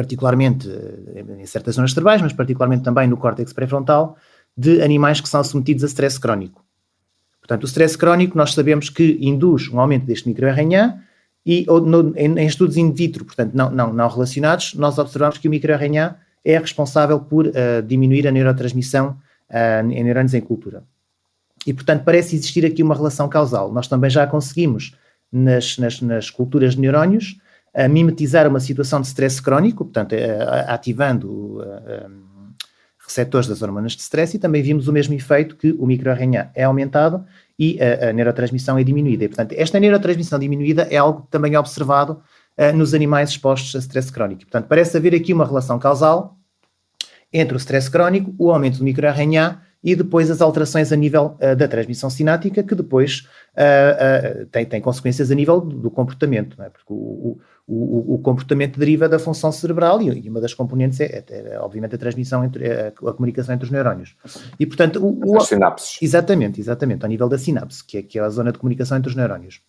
particularmente 0.00 0.66
eh, 0.68 1.24
em 1.38 1.46
certas 1.46 1.74
zonas 1.74 1.92
cerebrais, 1.92 2.22
mas 2.22 2.32
particularmente 2.32 2.82
também 2.82 3.06
no 3.06 3.18
córtex 3.18 3.52
pré-frontal, 3.52 4.16
de 4.56 4.82
animais 4.82 5.20
que 5.20 5.28
são 5.28 5.44
submetidos 5.44 5.84
a 5.84 5.86
stress 5.86 6.18
crónico. 6.18 6.64
Portanto, 7.40 7.64
o 7.64 7.66
stress 7.66 7.96
crónico 7.96 8.36
nós 8.36 8.54
sabemos 8.54 8.88
que 8.88 9.18
induz 9.20 9.68
um 9.68 9.78
aumento 9.78 10.06
deste 10.06 10.26
microRNA 10.28 11.02
e 11.44 11.66
no, 11.66 12.16
em, 12.16 12.38
em, 12.38 12.46
estudos 12.46 12.76
in 12.76 12.92
vitro, 12.92 13.24
portanto 13.24 13.52
não, 13.54 13.70
não, 13.70 13.92
não 13.92 14.08
relacionados, 14.08 14.74
nós 14.74 14.98
observamos 14.98 15.38
que 15.38 15.48
o 15.48 15.50
microRNA 15.50 16.16
é 16.44 16.58
responsável 16.58 17.20
por 17.20 17.46
uh, 17.46 17.52
diminuir 17.86 18.26
a 18.26 18.30
neurotransmissão 18.30 19.16
uh, 19.50 19.90
em 19.90 20.02
neurônios 20.02 20.32
em 20.34 20.40
cultura. 20.40 20.82
E, 21.66 21.74
portanto, 21.74 22.04
parece 22.04 22.34
existir 22.34 22.64
aqui 22.64 22.82
uma 22.82 22.94
relação 22.94 23.28
causal. 23.28 23.70
Nós 23.70 23.86
também 23.86 24.08
já 24.08 24.26
conseguimos, 24.26 24.94
nas, 25.30 25.76
nas, 25.76 26.00
nas 26.00 26.30
culturas 26.30 26.74
de 26.74 26.80
neurónios, 26.80 27.36
a 27.74 27.88
mimetizar 27.88 28.48
uma 28.48 28.60
situação 28.60 29.00
de 29.00 29.06
stress 29.06 29.40
crónico, 29.40 29.84
portanto, 29.84 30.12
eh, 30.12 30.64
ativando 30.66 31.62
eh, 31.62 32.06
receptores 33.10 33.48
das 33.48 33.62
hormonas 33.62 33.92
de 33.92 34.02
stress, 34.02 34.36
e 34.36 34.40
também 34.40 34.62
vimos 34.62 34.88
o 34.88 34.92
mesmo 34.92 35.14
efeito 35.14 35.56
que 35.56 35.72
o 35.72 35.86
microRNA 35.86 36.50
é 36.54 36.64
aumentado 36.64 37.24
e 37.58 37.78
a, 37.80 38.08
a 38.08 38.12
neurotransmissão 38.12 38.78
é 38.78 38.84
diminuída. 38.84 39.24
E, 39.24 39.28
portanto, 39.28 39.52
esta 39.56 39.78
neurotransmissão 39.78 40.38
diminuída 40.38 40.86
é 40.90 40.96
algo 40.96 41.26
também 41.30 41.56
observado 41.56 42.22
uh, 42.56 42.76
nos 42.76 42.94
animais 42.94 43.30
expostos 43.30 43.74
a 43.74 43.78
stress 43.80 44.10
crónico. 44.12 44.42
Portanto, 44.42 44.66
parece 44.66 44.96
haver 44.96 45.14
aqui 45.14 45.32
uma 45.32 45.44
relação 45.44 45.78
causal 45.78 46.36
entre 47.32 47.54
o 47.54 47.58
stress 47.58 47.90
crónico, 47.90 48.34
o 48.38 48.50
aumento 48.50 48.78
do 48.78 48.84
microRNA 48.84 49.62
e 49.82 49.94
depois 49.94 50.30
as 50.30 50.40
alterações 50.40 50.92
a 50.92 50.96
nível 50.96 51.36
uh, 51.40 51.56
da 51.56 51.66
transmissão 51.66 52.10
sinática, 52.10 52.62
que 52.62 52.74
depois 52.74 53.26
uh, 53.54 54.46
tem, 54.46 54.64
tem 54.66 54.80
consequências 54.80 55.30
a 55.30 55.34
nível 55.34 55.60
do, 55.60 55.76
do 55.76 55.90
comportamento, 55.90 56.60
é? 56.62 56.68
porque 56.68 56.92
o, 56.92 56.94
o, 56.94 57.38
o, 57.72 58.18
comportamento 58.18 58.78
deriva 58.78 59.08
da 59.08 59.18
função 59.18 59.52
cerebral 59.52 60.02
e, 60.02 60.28
uma 60.28 60.40
das 60.40 60.52
componentes 60.52 60.98
é, 61.00 61.24
é, 61.28 61.52
é 61.52 61.60
obviamente, 61.60 61.94
a 61.94 61.98
transmissão, 61.98 62.44
entre, 62.44 62.68
a, 62.68 62.88
a, 62.88 63.12
comunicação 63.12 63.54
entre 63.54 63.64
os 63.64 63.70
neurónios. 63.70 64.16
E, 64.58 64.66
portanto, 64.66 65.00
o, 65.00 65.36
As 65.36 65.46
sinapses. 65.46 65.98
Exatamente, 66.02 66.60
exatamente, 66.60 67.04
ao 67.04 67.08
nível 67.08 67.28
da 67.28 67.38
sinapse, 67.38 67.84
que 67.84 67.98
é, 67.98 68.02
que 68.02 68.18
é 68.18 68.22
a 68.22 68.28
zona 68.28 68.50
de 68.50 68.58
comunicação 68.58 68.98
entre 68.98 69.08
os 69.08 69.14
neurónios. 69.14 69.60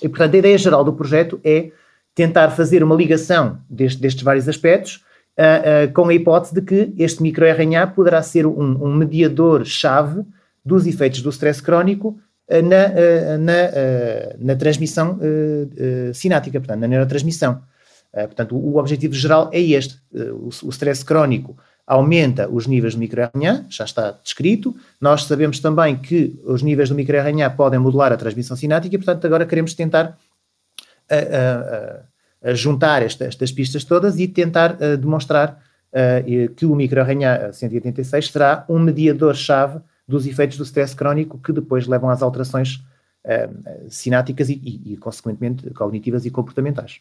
E, 0.00 0.08
portanto, 0.08 0.34
a 0.34 0.38
ideia 0.38 0.56
geral 0.56 0.84
do 0.84 0.92
projeto 0.92 1.40
é 1.42 1.72
tentar 2.14 2.50
fazer 2.50 2.84
uma 2.84 2.94
ligação 2.94 3.58
deste, 3.68 4.00
destes 4.00 4.22
vários 4.22 4.48
aspectos 4.48 5.04
uh, 5.36 5.88
uh, 5.88 5.92
com 5.92 6.08
a 6.08 6.14
hipótese 6.14 6.54
de 6.54 6.62
que 6.62 6.94
este 6.96 7.20
microRNA 7.20 7.88
poderá 7.88 8.22
ser 8.22 8.46
um, 8.46 8.84
um 8.84 8.94
mediador-chave 8.94 10.24
dos 10.64 10.86
efeitos 10.86 11.20
do 11.20 11.30
stress 11.30 11.60
crónico 11.60 12.16
na, 12.48 13.38
na, 13.38 13.54
na, 14.38 14.56
transmissão 14.56 15.18
sinática, 16.12 16.60
portanto, 16.60 16.80
na 16.80 16.86
neurotransmissão. 16.86 17.62
portanto, 18.12 18.56
o, 18.56 18.76
objetivo 18.76 19.14
geral 19.14 19.50
é 19.52 19.60
este. 19.60 19.98
O, 20.62 20.68
stress 20.70 21.04
crónico 21.04 21.56
aumenta 21.86 22.48
os 22.48 22.66
níveis 22.66 22.94
do 22.94 23.00
microRNA, 23.00 23.66
já 23.68 23.84
está 23.84 24.10
descrito. 24.22 24.74
Nós 25.00 25.24
sabemos 25.24 25.58
também 25.58 25.96
que 25.96 26.38
os 26.44 26.62
níveis 26.62 26.88
do 26.88 26.94
microRNA 26.94 27.48
podem 27.50 27.78
modular 27.78 28.12
a 28.12 28.16
transmissão 28.16 28.56
sinática, 28.56 28.96
portanto, 28.98 29.26
agora 29.26 29.46
queremos 29.46 29.74
tentar 29.74 30.18
juntar 32.54 33.02
esta, 33.02 33.24
estas 33.24 33.52
pistas 33.52 33.84
todas 33.84 34.18
e 34.18 34.28
tentar 34.28 34.76
demonstrar 34.98 35.62
que 36.56 36.66
o 36.66 36.74
microRNA 36.74 37.52
186 37.52 38.30
será 38.30 38.64
um 38.68 38.78
mediador-chave 38.78 39.80
dos 40.06 40.26
efeitos 40.26 40.56
do 40.56 40.64
stress 40.64 40.94
crónico 40.94 41.38
que 41.38 41.52
depois 41.52 41.86
levam 41.86 42.10
às 42.10 42.22
alterações 42.22 42.76
uh, 43.24 43.88
sináticas 43.88 44.48
e, 44.48 44.60
e, 44.62 44.92
e, 44.92 44.96
consequentemente, 44.96 45.68
cognitivas 45.70 46.24
e 46.26 46.30
comportamentais. 46.30 47.00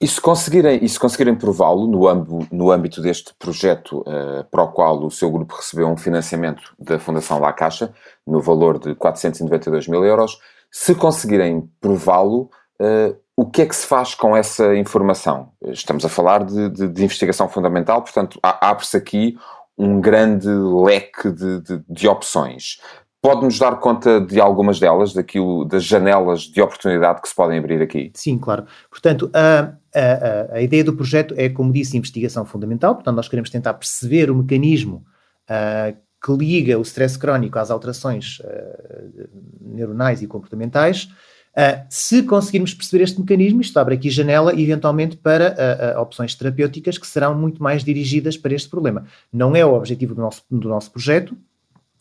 E 0.00 0.08
se 0.08 0.20
conseguirem, 0.20 0.84
e 0.84 0.88
se 0.88 0.98
conseguirem 0.98 1.36
prová-lo 1.36 1.86
no, 1.86 2.48
no 2.50 2.72
âmbito 2.72 3.00
deste 3.00 3.32
projeto 3.38 4.00
uh, 4.00 4.44
para 4.50 4.64
o 4.64 4.72
qual 4.72 5.04
o 5.04 5.10
seu 5.10 5.30
grupo 5.30 5.54
recebeu 5.54 5.86
um 5.86 5.96
financiamento 5.96 6.74
da 6.78 6.98
Fundação 6.98 7.38
La 7.38 7.52
Caixa, 7.52 7.92
no 8.26 8.40
valor 8.40 8.80
de 8.80 8.94
492 8.96 9.86
mil 9.86 10.04
euros, 10.04 10.40
se 10.70 10.94
conseguirem 10.94 11.70
prová-lo, 11.80 12.50
uh, 12.80 13.16
o 13.36 13.46
que 13.46 13.62
é 13.62 13.66
que 13.66 13.76
se 13.76 13.86
faz 13.86 14.14
com 14.14 14.36
essa 14.36 14.74
informação? 14.74 15.52
Estamos 15.66 16.04
a 16.04 16.08
falar 16.08 16.44
de, 16.44 16.68
de, 16.68 16.88
de 16.88 17.04
investigação 17.04 17.48
fundamental, 17.48 18.02
portanto, 18.02 18.40
abre-se 18.42 18.96
aqui 18.96 19.38
um 19.82 20.00
grande 20.00 20.48
leque 20.48 21.30
de, 21.30 21.82
de 21.88 22.08
opções. 22.08 22.78
Pode-nos 23.20 23.58
dar 23.58 23.78
conta 23.78 24.20
de 24.20 24.40
algumas 24.40 24.80
delas, 24.80 25.12
daquilo, 25.12 25.64
das 25.64 25.84
janelas 25.84 26.42
de 26.42 26.60
oportunidade 26.60 27.22
que 27.22 27.28
se 27.28 27.34
podem 27.34 27.58
abrir 27.58 27.80
aqui? 27.80 28.10
Sim, 28.14 28.36
claro. 28.38 28.64
Portanto, 28.90 29.30
a, 29.32 29.74
a, 29.94 30.56
a 30.56 30.62
ideia 30.62 30.82
do 30.82 30.94
projeto 30.94 31.32
é, 31.36 31.48
como 31.48 31.72
disse, 31.72 31.96
investigação 31.96 32.44
fundamental. 32.44 32.94
Portanto, 32.94 33.16
nós 33.16 33.28
queremos 33.28 33.50
tentar 33.50 33.74
perceber 33.74 34.28
o 34.30 34.34
mecanismo 34.34 35.04
uh, 35.48 35.96
que 36.24 36.32
liga 36.32 36.78
o 36.78 36.82
stress 36.82 37.16
crónico 37.16 37.58
às 37.58 37.70
alterações 37.70 38.40
uh, 38.40 39.28
neuronais 39.60 40.20
e 40.20 40.26
comportamentais. 40.26 41.08
Uh, 41.52 41.84
se 41.90 42.22
conseguirmos 42.22 42.72
perceber 42.72 43.04
este 43.04 43.20
mecanismo, 43.20 43.60
isto 43.60 43.78
abre 43.78 43.94
aqui 43.94 44.08
janela, 44.08 44.58
eventualmente, 44.58 45.18
para 45.18 45.54
uh, 45.94 45.98
uh, 45.98 46.00
opções 46.00 46.34
terapêuticas 46.34 46.96
que 46.96 47.06
serão 47.06 47.34
muito 47.34 47.62
mais 47.62 47.84
dirigidas 47.84 48.38
para 48.38 48.54
este 48.54 48.70
problema. 48.70 49.04
Não 49.30 49.54
é 49.54 49.64
o 49.64 49.74
objetivo 49.74 50.14
do 50.14 50.22
nosso, 50.22 50.42
do 50.50 50.68
nosso 50.68 50.90
projeto, 50.90 51.36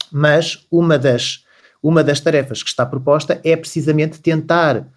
mas 0.10 0.66
uma 0.72 0.98
das, 0.98 1.46
uma 1.84 2.02
das 2.02 2.22
tarefas 2.22 2.64
que 2.64 2.70
está 2.70 2.86
proposta 2.86 3.42
é 3.44 3.56
precisamente 3.56 4.20
tentar 4.22 4.88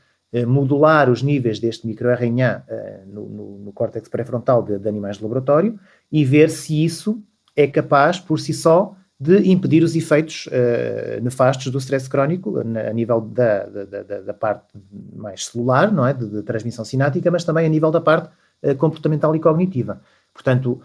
modular 0.49 1.09
os 1.09 1.23
níveis 1.23 1.61
deste 1.61 1.87
microRNA 1.87 2.65
no, 3.07 3.29
no, 3.29 3.59
no 3.59 3.73
córtex 3.73 4.09
pré-frontal 4.09 4.65
de, 4.65 4.81
de 4.81 4.89
animais 4.89 5.17
de 5.17 5.23
laboratório 5.23 5.79
e 6.11 6.25
ver 6.25 6.51
se 6.51 6.85
isso 6.85 7.23
é 7.55 7.69
capaz, 7.69 8.19
por 8.19 8.41
si 8.41 8.53
só, 8.53 8.97
de 9.25 9.51
impedir 9.51 9.83
os 9.83 9.97
efeitos 9.97 10.47
uh, 10.49 11.23
nefastos 11.23 11.73
do 11.73 11.79
stress 11.79 12.09
crónico 12.09 12.59
a, 12.59 12.93
nível 12.93 13.23
da, 13.23 13.65
da, 13.65 14.03
da, 14.03 14.21
da, 14.21 14.35
parte 14.35 14.67
mais 15.15 15.47
celular, 15.47 15.91
não 15.91 16.07
é? 16.07 16.13
De, 16.13 16.29
de, 16.29 16.43
transmissão 16.43 16.85
sinática, 16.85 17.31
mas 17.31 17.43
também 17.43 17.65
a 17.65 17.69
nível 17.69 17.91
da 17.91 18.03
parte 18.03 18.29
uh, 18.63 18.75
comportamental 18.77 19.35
e 19.35 19.41
cognitiva. 19.41 20.03
Portanto, 20.35 20.83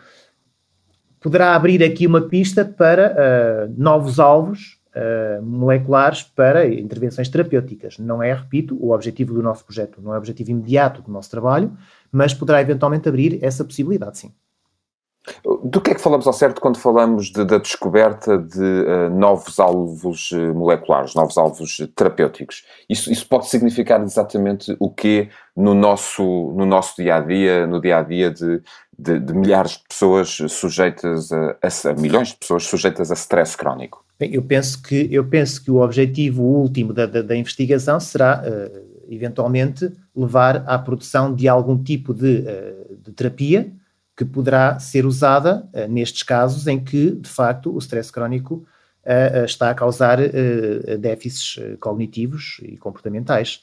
poderá 1.19 1.53
abrir 1.53 1.83
aqui 1.83 2.07
uma 2.07 2.21
pista 2.21 2.63
para 2.63 3.67
uh, 3.67 3.73
novos 3.77 4.19
alvos 4.19 4.79
moleculares 5.43 6.23
para 6.23 6.67
intervenções 6.67 7.29
terapêuticas. 7.29 7.99
Não 7.99 8.21
é, 8.21 8.33
repito, 8.33 8.75
o 8.83 8.91
objetivo 8.91 9.33
do 9.33 9.41
nosso 9.41 9.63
projeto, 9.63 10.01
não 10.01 10.11
é 10.11 10.15
o 10.15 10.17
objetivo 10.17 10.49
imediato 10.51 11.01
do 11.01 11.09
nosso 11.09 11.29
trabalho, 11.29 11.71
mas 12.11 12.33
poderá 12.33 12.59
eventualmente 12.59 13.07
abrir 13.07 13.41
essa 13.41 13.63
possibilidade, 13.63 14.17
sim. 14.17 14.33
Do 15.63 15.81
que 15.81 15.91
é 15.91 15.95
que 15.95 16.01
falamos 16.01 16.27
ao 16.27 16.33
certo 16.33 16.61
quando 16.61 16.77
falamos 16.77 17.27
de, 17.31 17.43
da 17.45 17.57
descoberta 17.57 18.37
de 18.37 18.59
uh, 18.59 19.09
novos 19.09 19.59
alvos 19.59 20.31
uh, 20.31 20.53
moleculares, 20.53 21.15
novos 21.15 21.37
alvos 21.37 21.77
terapêuticos? 21.95 22.63
Isso, 22.89 23.11
isso, 23.11 23.27
pode 23.27 23.47
significar 23.47 24.01
exatamente 24.01 24.75
o 24.79 24.89
quê 24.89 25.29
no 25.55 25.73
nosso, 25.73 26.23
no 26.55 26.65
nosso 26.65 26.95
dia 27.01 27.15
a 27.15 27.19
dia, 27.19 27.67
no 27.67 27.81
dia 27.81 27.97
a 27.97 28.03
dia 28.03 28.31
de, 28.31 28.61
de, 28.97 29.19
de 29.19 29.33
milhares 29.33 29.73
de 29.73 29.83
pessoas 29.87 30.37
sujeitas 30.49 31.31
a, 31.31 31.55
a, 31.61 31.89
a, 31.89 31.93
milhões 31.93 32.29
de 32.29 32.37
pessoas 32.37 32.63
sujeitas 32.63 33.11
a 33.11 33.15
stress 33.15 33.55
crónico? 33.55 34.03
Bem, 34.19 34.33
eu 34.33 34.41
penso 34.41 34.81
que 34.81 35.07
eu 35.11 35.25
penso 35.25 35.63
que 35.63 35.71
o 35.71 35.81
objetivo 35.81 36.43
último 36.43 36.93
da, 36.93 37.05
da, 37.05 37.21
da 37.21 37.35
investigação 37.35 37.99
será 37.99 38.43
uh, 38.43 38.89
eventualmente 39.09 39.91
levar 40.15 40.63
à 40.67 40.77
produção 40.77 41.33
de 41.33 41.47
algum 41.47 41.81
tipo 41.81 42.13
de, 42.13 42.43
de 43.03 43.11
terapia 43.11 43.71
que 44.19 44.25
poderá 44.25 44.77
ser 44.79 45.05
usada 45.05 45.65
uh, 45.73 45.87
nestes 45.89 46.23
casos 46.23 46.67
em 46.67 46.77
que, 46.77 47.11
de 47.11 47.29
facto, 47.29 47.73
o 47.73 47.77
stress 47.77 48.11
crónico 48.11 48.65
uh, 49.05 49.45
está 49.45 49.69
a 49.69 49.73
causar 49.73 50.17
déficits 50.99 51.57
cognitivos 51.79 52.59
e 52.61 52.75
comportamentais. 52.75 53.61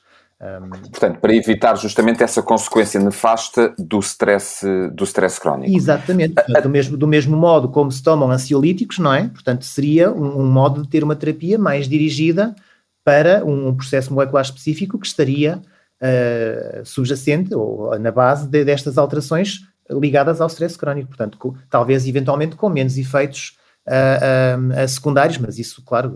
Portanto, 0.91 1.19
para 1.21 1.35
evitar 1.35 1.77
justamente 1.77 2.23
essa 2.23 2.43
consequência 2.43 3.01
nefasta 3.01 3.75
do 3.79 3.99
stress, 4.01 4.67
do 4.93 5.05
stress 5.05 5.41
crónico. 5.41 5.75
Exatamente. 5.75 6.35
Do, 6.63 6.69
mesmo, 6.69 6.97
do 6.97 7.07
mesmo 7.07 7.37
modo 7.37 7.71
como 7.71 7.91
se 7.91 8.03
tomam 8.03 8.31
ansiolíticos, 8.31 8.99
não 8.99 9.15
é? 9.15 9.29
Portanto, 9.29 9.65
seria 9.65 10.11
um, 10.11 10.41
um 10.41 10.47
modo 10.47 10.83
de 10.83 10.89
ter 10.89 11.03
uma 11.03 11.17
terapia 11.17 11.59
mais 11.59 11.89
dirigida 11.89 12.55
para 13.03 13.45
um, 13.45 13.69
um 13.69 13.75
processo 13.75 14.13
molecular 14.13 14.45
específico 14.45 14.99
que 14.99 15.07
estaria 15.07 15.61
uh, 16.03 16.85
subjacente 16.85 17.55
ou 17.55 17.99
na 17.99 18.11
base 18.11 18.47
de, 18.47 18.65
destas 18.65 18.99
alterações 18.99 19.61
ligadas 19.91 20.41
ao 20.41 20.49
stress 20.49 20.77
crónico, 20.77 21.09
portanto, 21.09 21.39
com, 21.39 21.55
talvez 21.71 22.07
eventualmente 22.07 22.57
com 22.57 22.69
menos 22.69 22.97
efeitos 22.99 23.57
uh, 23.87 24.85
uh, 24.85 24.89
secundários, 24.89 25.39
mas 25.39 25.59
isso, 25.59 25.83
claro, 25.85 26.15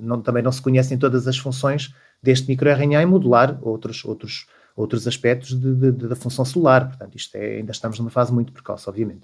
não, 0.00 0.20
também 0.20 0.42
não 0.42 0.52
se 0.52 0.62
conhecem 0.62 0.98
todas 0.98 1.26
as 1.26 1.38
funções 1.38 1.94
deste 2.22 2.48
microRNA 2.48 3.02
e 3.02 3.06
modular 3.06 3.58
outros, 3.62 4.04
outros, 4.04 4.46
outros 4.76 5.06
aspectos 5.06 5.58
de, 5.58 5.74
de, 5.74 5.92
de, 5.92 6.08
da 6.08 6.16
função 6.16 6.44
celular, 6.44 6.88
portanto, 6.88 7.16
isto 7.16 7.34
é, 7.36 7.56
ainda 7.56 7.72
estamos 7.72 7.98
numa 7.98 8.10
fase 8.10 8.32
muito 8.32 8.52
precoce, 8.52 8.88
obviamente. 8.88 9.22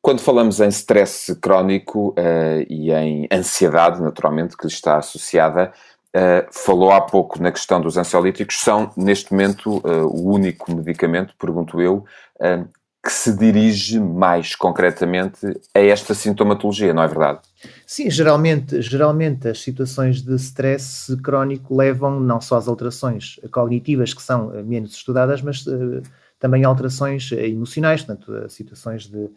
Quando 0.00 0.20
falamos 0.20 0.58
em 0.60 0.68
stress 0.68 1.34
crónico 1.36 2.10
uh, 2.10 2.66
e 2.68 2.90
em 2.90 3.28
ansiedade, 3.32 4.02
naturalmente, 4.02 4.56
que 4.56 4.66
lhe 4.66 4.72
está 4.72 4.98
associada, 4.98 5.72
Uh, 6.14 6.44
falou 6.52 6.92
há 6.92 7.00
pouco 7.00 7.42
na 7.42 7.50
questão 7.50 7.80
dos 7.80 7.96
ansiolíticos, 7.96 8.60
são 8.60 8.92
neste 8.94 9.32
momento 9.32 9.78
uh, 9.78 10.06
o 10.06 10.30
único 10.30 10.70
medicamento, 10.70 11.34
pergunto 11.38 11.80
eu, 11.80 12.04
uh, 12.38 12.68
que 13.02 13.12
se 13.12 13.36
dirige 13.36 13.98
mais 13.98 14.54
concretamente 14.54 15.44
a 15.74 15.80
esta 15.80 16.14
sintomatologia, 16.14 16.94
não 16.94 17.02
é 17.02 17.08
verdade? 17.08 17.40
Sim, 17.84 18.08
geralmente, 18.08 18.80
geralmente 18.80 19.48
as 19.48 19.60
situações 19.60 20.22
de 20.22 20.36
stress 20.36 21.16
crónico 21.16 21.76
levam 21.76 22.20
não 22.20 22.40
só 22.40 22.56
às 22.56 22.68
alterações 22.68 23.40
cognitivas 23.50 24.14
que 24.14 24.22
são 24.22 24.54
eh, 24.54 24.62
menos 24.62 24.94
estudadas, 24.94 25.42
mas 25.42 25.66
uh, 25.66 26.00
também 26.38 26.62
alterações 26.62 27.32
eh, 27.32 27.48
emocionais, 27.48 28.02
portanto, 28.02 28.32
uh, 28.32 28.48
situações 28.48 29.08
de, 29.08 29.28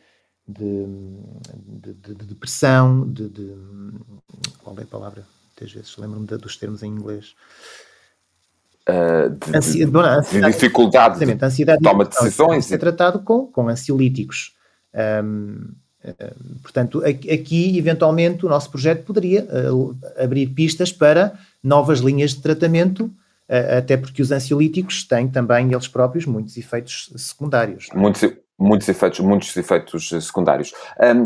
de, 0.47 0.85
de, 1.93 2.13
de 2.13 2.25
depressão, 2.25 3.11
de, 3.11 3.31
Qual 4.59 4.77
é 4.77 4.83
a 4.83 4.85
palavra? 4.85 5.25
Muitas 5.47 5.73
vezes 5.73 5.97
lembro-me 5.97 6.27
dos 6.27 6.55
termos 6.55 6.83
em 6.83 6.87
inglês. 6.87 7.33
Uh, 8.87 9.29
de, 9.29 9.57
Ansi 9.57 9.85
de, 9.85 10.41
de, 10.41 10.41
dificuldade 10.45 11.25
de 11.25 11.45
ansiedade 11.45 11.81
toma 11.81 12.03
de 12.05 12.11
decisões. 12.11 12.71
É 12.71 12.77
tratado 12.77 13.19
com, 13.19 13.47
com 13.47 13.67
ansiolíticos. 13.67 14.53
Um, 14.93 15.71
uh, 16.03 16.59
portanto, 16.61 17.03
aqui, 17.03 17.77
eventualmente, 17.77 18.45
o 18.45 18.49
nosso 18.49 18.69
projeto 18.69 19.03
poderia 19.03 19.43
uh, 19.43 19.97
abrir 20.17 20.47
pistas 20.47 20.91
para 20.91 21.33
novas 21.63 21.99
linhas 21.99 22.35
de 22.35 22.41
tratamento, 22.41 23.11
até 23.47 23.95
porque 23.97 24.21
os 24.21 24.31
ansiolíticos 24.31 25.03
têm 25.03 25.27
também, 25.27 25.71
eles 25.71 25.87
próprios, 25.87 26.25
muitos 26.25 26.57
efeitos 26.57 27.11
secundários. 27.15 27.87
Muitos, 27.93 28.33
muitos, 28.57 28.89
efeitos, 28.89 29.19
muitos 29.19 29.55
efeitos 29.55 30.09
secundários. 30.09 30.73
Um, 30.99 31.25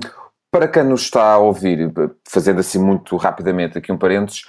para 0.51 0.67
quem 0.67 0.83
nos 0.83 1.01
está 1.01 1.33
a 1.33 1.37
ouvir, 1.37 1.91
fazendo 2.27 2.59
assim 2.59 2.79
muito 2.79 3.15
rapidamente 3.17 3.77
aqui 3.77 3.91
um 3.91 3.97
parênteses, 3.97 4.45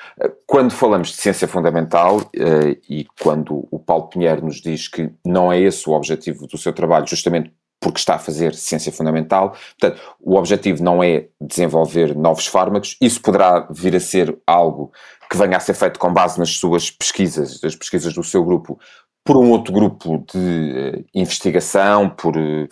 quando 0.47 0.71
falamos 0.71 1.09
de 1.09 1.17
ciência 1.17 1.47
fundamental 1.47 2.21
eh, 2.35 2.79
e 2.89 3.07
quando 3.21 3.69
o 3.71 3.79
Paulo 3.79 4.09
Pinheiro 4.09 4.45
nos 4.45 4.63
diz 4.63 4.89
que 4.89 5.11
não 5.25 5.53
é 5.53 5.61
esse 5.61 5.89
o 5.89 5.93
objetivo 5.93 6.47
do 6.47 6.57
seu 6.57 6.73
trabalho, 6.73 7.07
justamente 7.07 7.53
porque 7.81 7.99
está 7.99 8.15
a 8.15 8.19
fazer 8.19 8.55
ciência 8.55 8.93
fundamental, 8.93 9.57
portanto, 9.79 10.01
o 10.21 10.37
objetivo 10.37 10.83
não 10.83 11.03
é 11.03 11.27
desenvolver 11.41 12.15
novos 12.15 12.47
fármacos, 12.47 12.97
isso 13.01 13.21
poderá 13.23 13.67
vir 13.71 13.97
a 13.97 14.01
ser 14.01 14.39
algo 14.47 14.93
que 15.31 15.37
venha 15.37 15.57
a 15.57 15.61
ser 15.61 15.75
feito 15.75 15.99
com 15.99 16.13
base 16.13 16.39
nas 16.39 16.57
suas 16.57 16.91
pesquisas, 16.91 17.61
das 17.61 17.75
pesquisas 17.75 18.13
do 18.13 18.23
seu 18.23 18.45
grupo, 18.45 18.79
por 19.25 19.37
um 19.37 19.51
outro 19.51 19.73
grupo 19.73 20.25
de 20.33 20.99
uh, 20.99 21.05
investigação, 21.15 22.11
por, 22.11 22.37
uh, 22.37 22.69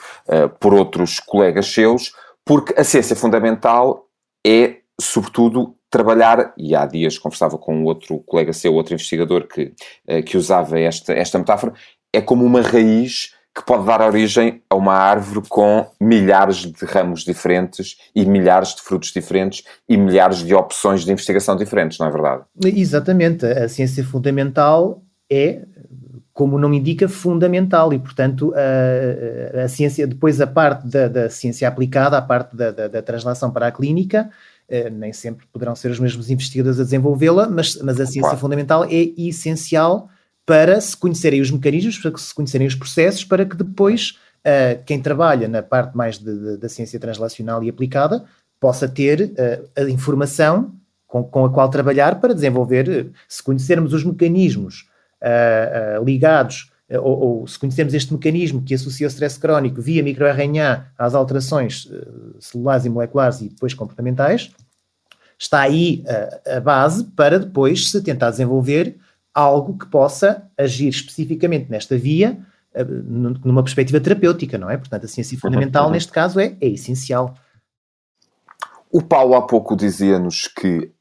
por 0.59 0.75
outros 0.75 1.21
colegas 1.21 1.67
seus, 1.67 2.13
porque 2.49 2.73
a 2.81 2.83
ciência 2.83 3.15
fundamental 3.15 4.07
é, 4.45 4.77
sobretudo, 4.99 5.75
trabalhar, 5.91 6.55
e 6.57 6.75
há 6.75 6.87
dias 6.87 7.19
conversava 7.19 7.59
com 7.59 7.85
outro 7.85 8.21
colega 8.21 8.55
seu, 8.55 8.73
outro 8.73 8.95
investigador 8.95 9.47
que, 9.47 9.75
uh, 10.09 10.23
que 10.25 10.35
usava 10.39 10.81
esta, 10.81 11.13
esta 11.13 11.39
metáfora, 11.39 11.75
é 12.11 12.23
como 12.23 12.47
uma 12.47 12.63
raiz 12.63 13.35
que 13.55 13.63
pode 13.67 13.85
dar 13.85 14.01
origem 14.01 14.63
a 14.71 14.77
uma 14.77 14.95
árvore 14.95 15.47
com 15.47 15.87
milhares 16.01 16.57
de 16.59 16.87
ramos 16.87 17.23
diferentes 17.23 17.99
e 18.15 18.25
milhares 18.25 18.75
de 18.75 18.81
frutos 18.81 19.13
diferentes 19.13 19.65
e 19.87 19.99
milhares 19.99 20.39
de 20.39 20.55
opções 20.55 21.05
de 21.05 21.13
investigação 21.13 21.55
diferentes, 21.55 21.99
não 21.99 22.07
é 22.07 22.11
verdade? 22.11 22.45
Exatamente. 22.65 23.45
A 23.45 23.69
ciência 23.69 24.03
fundamental 24.03 25.03
é, 25.31 25.67
como 26.39 26.55
o 26.55 26.59
nome 26.61 26.79
indica, 26.79 27.09
fundamental 27.09 27.93
e, 27.93 27.99
portanto, 27.99 28.55
a, 28.55 29.65
a 29.65 29.69
ciência, 29.69 30.07
depois 30.07 30.41
a 30.41 30.47
parte 30.47 30.87
da, 30.87 31.09
da 31.09 31.29
ciência 31.29 31.67
aplicada, 31.67 32.17
a 32.17 32.23
parte 32.23 32.55
da, 32.55 32.71
da, 32.71 32.87
da 32.87 33.03
translação 33.03 33.51
para 33.51 33.67
a 33.67 33.73
clínica, 33.73 34.31
eh, 34.69 34.89
nem 34.89 35.13
sempre 35.13 35.45
poderão 35.53 35.75
ser 35.75 35.91
os 35.91 35.99
mesmos 35.99 36.31
investigadores 36.31 36.79
a 36.79 36.85
desenvolvê-la, 36.85 37.49
mas, 37.49 37.75
mas 37.83 37.99
a 37.99 38.07
ciência 38.07 38.21
claro. 38.21 38.39
fundamental 38.39 38.85
é 38.85 39.11
essencial 39.19 40.09
para 40.47 40.81
se 40.81 40.97
conhecerem 40.97 41.41
os 41.41 41.51
mecanismos, 41.51 41.99
para 41.99 42.13
que 42.13 42.21
se 42.21 42.33
conhecerem 42.33 42.69
os 42.69 42.77
processos, 42.77 43.25
para 43.25 43.45
que 43.45 43.57
depois 43.57 44.17
uh, 44.47 44.81
quem 44.87 45.03
trabalha 45.03 45.49
na 45.49 45.61
parte 45.61 45.97
mais 45.97 46.19
de, 46.21 46.39
de, 46.39 46.57
da 46.57 46.69
ciência 46.69 47.01
translacional 47.01 47.65
e 47.65 47.69
aplicada 47.69 48.25
possa 48.61 48.87
ter 48.87 49.23
uh, 49.23 49.69
a 49.77 49.91
informação 49.91 50.73
com, 51.05 51.25
com, 51.25 51.45
a 51.45 51.51
qual 51.51 51.69
trabalhar 51.69 52.21
para 52.21 52.33
desenvolver, 52.33 53.11
se 53.27 53.43
conhecermos 53.43 53.93
os 53.93 54.05
mecanismos 54.05 54.88
uh, 55.23 56.05
ligados, 56.05 56.71
ou, 56.91 57.41
ou, 57.41 57.47
se 57.47 57.59
conhecermos 57.59 57.93
este 57.93 58.13
mecanismo 58.13 58.63
que 58.63 58.73
associa 58.73 59.07
o 59.07 59.11
stress 59.11 59.39
crónico 59.39 59.83
via 59.83 60.03
microRNA 60.03 60.91
às 60.97 61.15
alterações 61.15 61.87
celulares 62.41 62.87
e 62.87 62.89
moleculares 62.89 63.43
e 63.43 63.51
depois 63.51 63.75
comportamentais, 63.75 64.51
está 65.39 65.61
aí 65.61 66.03
a 66.47 66.61
base 66.61 67.05
para 67.15 67.39
depois 67.39 67.91
se 67.91 68.03
tentar 68.03 68.31
desenvolver 68.31 68.97
algo 69.39 69.79
que 69.79 69.87
possa 69.87 70.51
agir 70.57 70.89
especificamente 70.89 71.71
nesta 71.71 71.97
via, 71.97 72.39
eh, 72.75 72.85
numa 72.85 73.63
perspectiva 73.63 74.01
terapêutica, 74.01 74.59
não 74.59 74.69
é? 74.69 74.77
Portanto, 74.77 75.05
a 75.05 75.09
ciência 75.09 75.39
fundamental, 75.39 75.87
uhum. 75.87 75.93
neste 75.93 76.11
caso, 76.11 76.41
é, 76.41 76.57
é 76.61 76.69
essencial. 76.69 77.35
O 78.91 79.01
Paulo 79.01 79.35
há 79.35 79.47
pouco 79.47 79.77
dizia-nos 79.77 80.49
que 80.49 80.91
eh, 80.91 80.98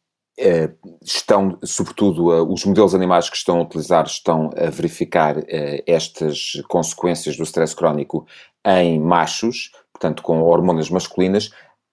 estão, 1.03 1.57
sobretudo, 1.63 2.31
eh, 2.31 2.41
os 2.41 2.63
modelos 2.65 2.93
animais 2.93 3.29
que 3.29 3.37
estão 3.37 3.57
a 3.57 3.63
utilizar 3.63 4.05
estão 4.05 4.51
a 4.55 4.69
verificar 4.69 5.37
eh, 5.47 5.83
estas 5.87 6.61
consequências 6.67 7.35
do 7.35 7.43
stress 7.43 7.75
crónico 7.75 8.27
em 8.65 8.99
machos, 8.99 9.71
portanto, 9.91 10.21
com 10.21 10.41
hormonas 10.41 10.89
masculinas. 10.89 11.49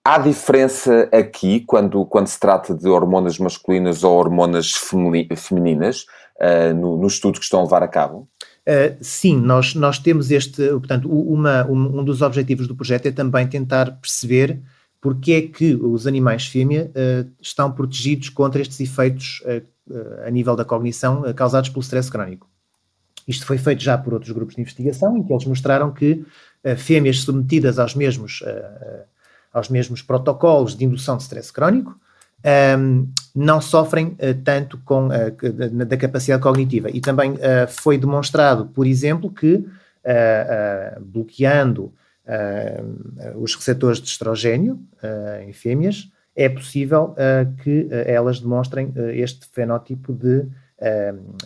Há 0.06 0.18
diferença 0.18 1.08
aqui 1.10 1.60
quando, 1.60 2.04
quando 2.04 2.26
se 2.26 2.38
trata 2.38 2.74
de 2.74 2.88
hormonas 2.88 3.38
masculinas 3.38 4.04
ou 4.04 4.14
hormonas 4.14 4.72
femininas 5.34 6.04
no, 6.76 6.98
no, 6.98 7.06
estudo 7.06 7.38
que 7.38 7.44
estão 7.44 7.60
a 7.60 7.62
levar 7.62 7.82
a 7.82 7.88
cabo? 7.88 8.28
Uh, 8.68 8.96
sim, 9.00 9.36
nós, 9.36 9.74
nós 9.74 9.98
temos 9.98 10.30
este, 10.30 10.68
portanto, 10.68 11.08
uma, 11.10 11.66
um, 11.66 12.00
um, 12.00 12.04
dos 12.04 12.20
objetivos 12.20 12.66
do 12.66 12.74
projeto 12.74 13.06
é 13.06 13.12
também 13.12 13.46
tentar 13.46 13.92
perceber 13.92 14.60
porque 15.04 15.32
é 15.32 15.42
que 15.42 15.74
os 15.74 16.06
animais 16.06 16.46
fêmea 16.46 16.90
uh, 16.90 17.30
estão 17.38 17.70
protegidos 17.70 18.30
contra 18.30 18.62
estes 18.62 18.80
efeitos 18.80 19.42
a 20.26 20.30
nível 20.30 20.56
da 20.56 20.64
cognição 20.64 21.22
causados 21.34 21.68
pelo 21.68 21.82
stress 21.82 22.10
crónico. 22.10 22.48
Isto 23.28 23.44
foi 23.44 23.58
feito 23.58 23.82
já 23.82 23.98
por 23.98 24.14
outros 24.14 24.32
grupos 24.32 24.54
de 24.54 24.62
investigação, 24.62 25.14
em 25.18 25.22
que 25.22 25.30
eles 25.30 25.44
mostraram 25.44 25.92
que 25.92 26.24
fêmeas 26.78 27.20
submetidas 27.20 27.78
aos 27.78 27.94
mesmos 27.94 28.42
aos 29.52 29.68
mesmos 29.68 30.00
protocolos 30.00 30.74
de 30.74 30.86
indução 30.86 31.18
de 31.18 31.24
stress 31.24 31.52
crónico, 31.52 31.94
um, 32.78 33.08
não 33.34 33.60
sofrem 33.60 34.08
uh, 34.08 34.34
tanto 34.44 34.78
com, 34.84 35.08
uh, 35.08 35.86
da 35.86 35.96
capacidade 35.96 36.42
cognitiva. 36.42 36.90
E 36.90 37.00
também 37.00 37.32
uh, 37.32 37.68
foi 37.68 37.96
demonstrado, 37.96 38.66
por 38.66 38.86
exemplo, 38.86 39.30
que 39.30 39.64
bloqueando 41.00 41.90
os 43.36 43.54
receptores 43.54 44.00
de 44.00 44.08
estrogênio 44.08 44.80
em 45.46 45.52
fêmeas, 45.52 46.08
é 46.34 46.48
possível 46.48 47.14
que 47.62 47.88
elas 48.06 48.40
demonstrem 48.40 48.92
este 49.12 49.46
fenótipo 49.52 50.12
de, 50.12 50.46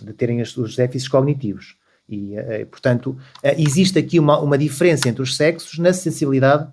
de 0.02 0.12
terem 0.14 0.40
os 0.40 0.76
déficits 0.76 1.08
cognitivos. 1.08 1.76
E, 2.08 2.36
portanto, 2.70 3.16
existe 3.56 3.98
aqui 3.98 4.18
uma, 4.18 4.40
uma 4.40 4.56
diferença 4.56 5.08
entre 5.08 5.20
os 5.20 5.36
sexos 5.36 5.78
na 5.78 5.92
sensibilidade 5.92 6.68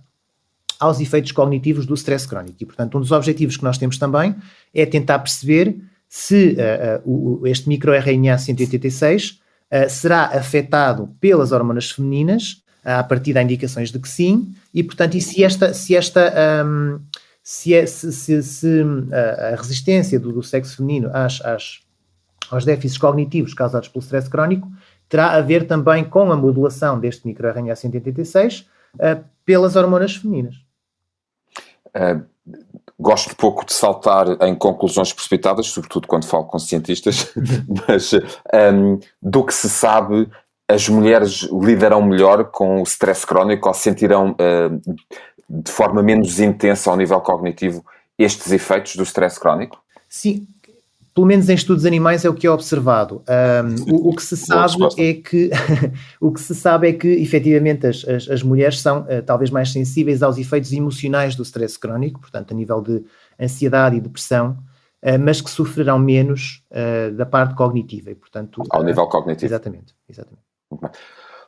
aos 0.80 1.00
efeitos 1.00 1.32
cognitivos 1.32 1.86
do 1.86 1.94
stress 1.94 2.28
crónico. 2.28 2.58
E, 2.60 2.66
portanto, 2.66 2.98
um 2.98 3.02
dos 3.02 3.12
objetivos 3.12 3.58
que 3.58 3.64
nós 3.64 3.78
temos 3.78 3.98
também 3.98 4.36
é 4.74 4.86
tentar 4.86 5.20
perceber 5.20 5.76
se 6.08 6.56
uh, 7.06 7.10
uh, 7.10 7.48
este 7.48 7.68
microRNA 7.68 8.38
186 8.38 9.32
uh, 9.32 9.90
será 9.90 10.26
afetado 10.26 11.10
pelas 11.20 11.52
hormonas 11.52 11.92
femininas, 11.92 12.64
a 12.86 13.04
partir 13.04 13.34
de 13.34 13.42
indicações 13.42 13.92
de 13.92 14.00
que 14.00 14.08
sim, 14.08 14.54
e, 14.74 14.84
portanto, 14.84 15.16
e 15.16 15.22
se 15.22 15.44
esta, 15.44 15.74
se 15.74 15.96
esta 15.96 16.32
um, 16.66 17.00
se, 17.42 17.74
é, 17.74 17.86
se, 17.86 18.12
se, 18.12 18.44
se 18.44 18.84
a 19.52 19.56
resistência 19.56 20.20
do, 20.20 20.32
do, 20.32 20.44
sexo 20.44 20.78
feminino 20.78 21.10
às, 21.12 21.42
às, 21.42 21.80
aos 22.52 22.64
déficits 22.64 22.98
cognitivos 22.98 23.54
causados 23.54 23.90
pelo 23.90 24.04
stress 24.04 24.30
crónico 24.30 24.68
terá 25.10 25.32
a 25.32 25.42
ver 25.42 25.68
também 25.68 26.04
com 26.04 26.32
a 26.32 26.36
modulação 26.36 27.00
deste 27.00 27.28
microRNA 27.28 27.76
186 27.76 28.68
pelas 29.46 29.76
hormonas 29.76 30.16
femininas. 30.16 30.56
Uh, 31.96 32.26
gosto 33.00 33.36
pouco 33.36 33.66
de 33.66 33.74
saltar 33.74 34.26
em 34.42 34.56
conclusões 34.56 35.14
precipitadas, 35.14 35.68
sobretudo 35.68 36.08
quando 36.08 36.26
falo 36.26 36.46
com 36.46 36.60
cientistas, 36.60 37.32
mas 37.88 38.14
um, 38.74 39.00
do 39.22 39.44
que 39.46 39.54
se 39.54 39.70
sabe, 39.70 40.30
as 40.68 40.90
mulheres 40.90 41.48
lidarão 41.52 42.02
melhor 42.02 42.46
com 42.46 42.82
o 42.82 42.84
stress 42.84 43.26
crónico 43.26 43.68
ou 43.68 43.74
sentirão 43.74 44.32
uh, 44.32 44.96
de 45.50 45.72
forma 45.72 46.02
menos 46.02 46.40
intensa 46.40 46.90
ao 46.90 46.98
nível 46.98 47.20
cognitivo 47.22 47.86
estes 48.18 48.52
efeitos 48.52 48.96
do 48.96 49.04
stress 49.04 49.40
crónico? 49.40 49.80
Sim, 50.10 50.48
pelo 51.14 51.28
menos 51.28 51.48
em 51.50 51.54
estudos 51.54 51.86
animais 51.86 52.26
é 52.26 52.30
o 52.30 52.34
que 52.34 52.46
é 52.46 52.52
observado. 52.52 53.24
Um, 53.88 53.94
o, 53.94 54.10
o, 54.10 54.16
que 54.16 54.22
se 54.22 54.36
sabe 54.36 54.86
é 54.98 55.14
que 55.14 55.50
o 56.20 56.32
que 56.32 56.42
se 56.42 56.54
sabe 56.54 56.90
é 56.90 56.94
que 56.94 57.08
efetivamente 57.08 57.88
as, 57.88 58.06
as, 58.06 58.30
as 58.30 58.44
mulheres 58.44 58.82
são 58.82 59.02
uh, 59.02 59.22
talvez 59.26 59.50
mais 59.50 59.72
sensíveis 59.72 60.22
aos 60.22 60.38
efeitos 60.38 60.74
emocionais 60.74 61.36
do 61.36 61.44
stress 61.44 61.80
crónico, 61.80 62.20
portanto, 62.20 62.52
a 62.52 62.56
nível 62.56 62.82
de 62.82 63.04
ansiedade 63.40 63.96
e 63.96 64.02
depressão, 64.02 64.58
uh, 65.04 65.20
mas 65.20 65.40
que 65.40 65.50
sofrerão 65.50 65.98
menos 65.98 66.64
uh, 66.72 67.14
da 67.14 67.26
parte 67.26 67.56
cognitiva 67.56 68.12
e, 68.12 68.16
portanto, 68.16 68.62
ao 68.70 68.84
nível 68.84 69.08
cognitivo. 69.08 69.46
Exatamente, 69.46 69.96
exatamente. 70.10 70.45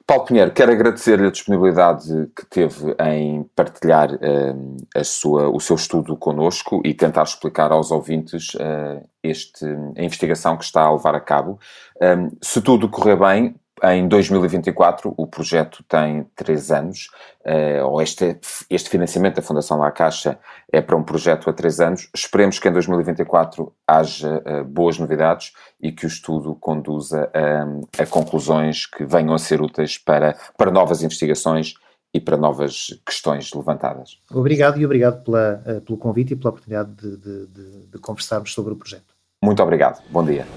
Paulo 0.07 0.23
Pinheiro, 0.23 0.51
quero 0.51 0.71
agradecer-lhe 0.71 1.27
a 1.27 1.31
disponibilidade 1.31 2.31
que 2.33 2.45
teve 2.45 2.95
em 2.97 3.43
partilhar 3.53 4.13
uh, 4.13 4.77
a 4.95 5.03
sua, 5.03 5.49
o 5.49 5.59
seu 5.59 5.75
estudo 5.75 6.15
connosco 6.15 6.81
e 6.85 6.93
tentar 6.93 7.23
explicar 7.23 7.73
aos 7.73 7.91
ouvintes 7.91 8.53
uh, 8.55 9.05
este, 9.21 9.65
a 9.97 10.01
investigação 10.01 10.55
que 10.55 10.63
está 10.63 10.83
a 10.83 10.93
levar 10.93 11.13
a 11.13 11.19
cabo. 11.19 11.59
Um, 12.01 12.31
se 12.41 12.61
tudo 12.61 12.87
correr 12.87 13.17
bem, 13.17 13.55
em 13.83 14.07
2024, 14.07 15.13
o 15.15 15.27
projeto 15.27 15.83
tem 15.87 16.25
três 16.35 16.71
anos, 16.71 17.09
uh, 17.45 17.85
ou 17.85 18.01
este, 18.01 18.39
este 18.69 18.89
financiamento 18.89 19.35
da 19.35 19.41
Fundação 19.41 19.77
La 19.77 19.91
Caixa 19.91 20.39
é 20.71 20.81
para 20.81 20.95
um 20.95 21.03
projeto 21.03 21.49
a 21.49 21.53
três 21.53 21.79
anos. 21.79 22.09
Esperemos 22.13 22.57
que 22.57 22.67
em 22.67 22.71
2024 22.71 23.71
haja 23.87 24.41
uh, 24.45 24.63
boas 24.63 24.97
novidades 24.97 25.53
e 25.79 25.91
que 25.91 26.05
o 26.05 26.07
estudo 26.07 26.55
conduza 26.55 27.29
a, 27.33 28.01
a, 28.03 28.05
conclusões 28.07 28.85
que 28.85 29.05
venham 29.05 29.33
a 29.33 29.37
ser 29.37 29.61
úteis 29.61 29.97
para, 29.97 30.35
para 30.57 30.71
novas 30.71 31.03
investigações 31.03 31.75
e 32.13 32.19
para 32.19 32.37
novas 32.37 32.99
questões 33.05 33.53
levantadas. 33.53 34.19
Obrigado 34.31 34.79
e 34.79 34.85
obrigado 34.85 35.23
pela, 35.23 35.61
uh, 35.67 35.81
pelo 35.81 35.97
convite 35.99 36.33
e 36.33 36.35
pela 36.35 36.49
oportunidade 36.49 36.91
de, 36.95 37.17
de, 37.17 37.47
de, 37.47 37.87
de 37.87 37.97
conversarmos 37.99 38.53
sobre 38.53 38.73
o 38.73 38.75
projeto. 38.75 39.15
Muito 39.43 39.61
obrigado. 39.61 40.01
Bom 40.09 40.25
dia. 40.25 40.47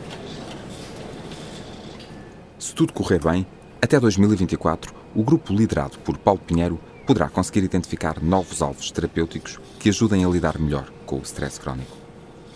Se 2.61 2.75
tudo 2.75 2.93
correr 2.93 3.25
bem, 3.25 3.47
até 3.81 3.99
2024, 3.99 4.95
o 5.15 5.23
grupo 5.23 5.51
liderado 5.51 5.99
por 6.01 6.19
Paulo 6.19 6.39
Pinheiro 6.47 6.79
poderá 7.07 7.27
conseguir 7.27 7.65
identificar 7.65 8.23
novos 8.23 8.61
alvos 8.61 8.91
terapêuticos 8.91 9.59
que 9.79 9.89
ajudem 9.89 10.27
a 10.27 10.29
lidar 10.29 10.59
melhor 10.59 10.93
com 11.07 11.17
o 11.17 11.23
stress 11.23 11.59
crónico. 11.59 11.97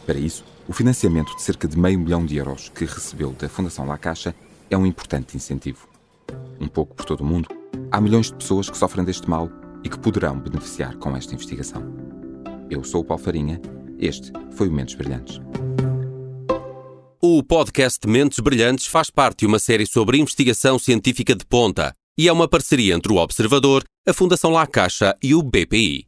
Para 0.05 0.19
isso, 0.19 0.45
o 0.69 0.75
financiamento 0.75 1.35
de 1.35 1.41
cerca 1.41 1.67
de 1.67 1.79
meio 1.79 1.99
milhão 1.99 2.27
de 2.27 2.37
euros 2.37 2.69
que 2.69 2.85
recebeu 2.85 3.33
da 3.33 3.49
Fundação 3.49 3.87
La 3.87 3.97
Caixa 3.97 4.35
é 4.71 4.77
um 4.77 4.85
importante 4.85 5.39
incentivo. 5.39 5.89
Um 6.61 6.69
pouco 6.69 6.95
por 6.95 7.07
todo 7.07 7.23
o 7.23 7.27
mundo, 7.27 7.49
há 7.91 7.99
milhões 7.99 8.27
de 8.27 8.35
pessoas 8.35 8.69
que 8.69 8.77
sofrem 8.77 9.07
deste 9.07 9.29
mal 9.29 9.49
e 9.83 9.89
que 9.89 9.99
poderão 9.99 10.39
beneficiar 10.39 10.97
com 10.97 11.17
esta 11.17 11.33
investigação. 11.33 11.83
Eu 12.69 12.85
sou 12.85 13.01
o 13.01 13.05
Paulo 13.05 13.23
Farinha, 13.23 13.59
este 13.99 14.31
foi 14.51 14.69
o 14.69 14.73
Mentes 14.73 14.97
Brilhantes. 14.97 15.41
O 17.27 17.43
podcast 17.43 18.07
Mentes 18.07 18.39
Brilhantes 18.39 18.85
faz 18.85 19.09
parte 19.09 19.39
de 19.39 19.47
uma 19.47 19.59
série 19.59 19.87
sobre 19.87 20.19
investigação 20.19 20.79
científica 20.79 21.35
de 21.35 21.43
ponta 21.47 21.95
e 22.19 22.29
é 22.29 22.33
uma 22.35 22.47
parceria 22.47 22.95
entre 22.95 23.11
o 23.11 23.17
Observador, 23.17 23.83
a 24.07 24.13
Fundação 24.13 24.51
La 24.51 24.67
Caixa 24.67 25.17
e 25.23 25.35
o 25.35 25.43
BPI. 25.43 26.07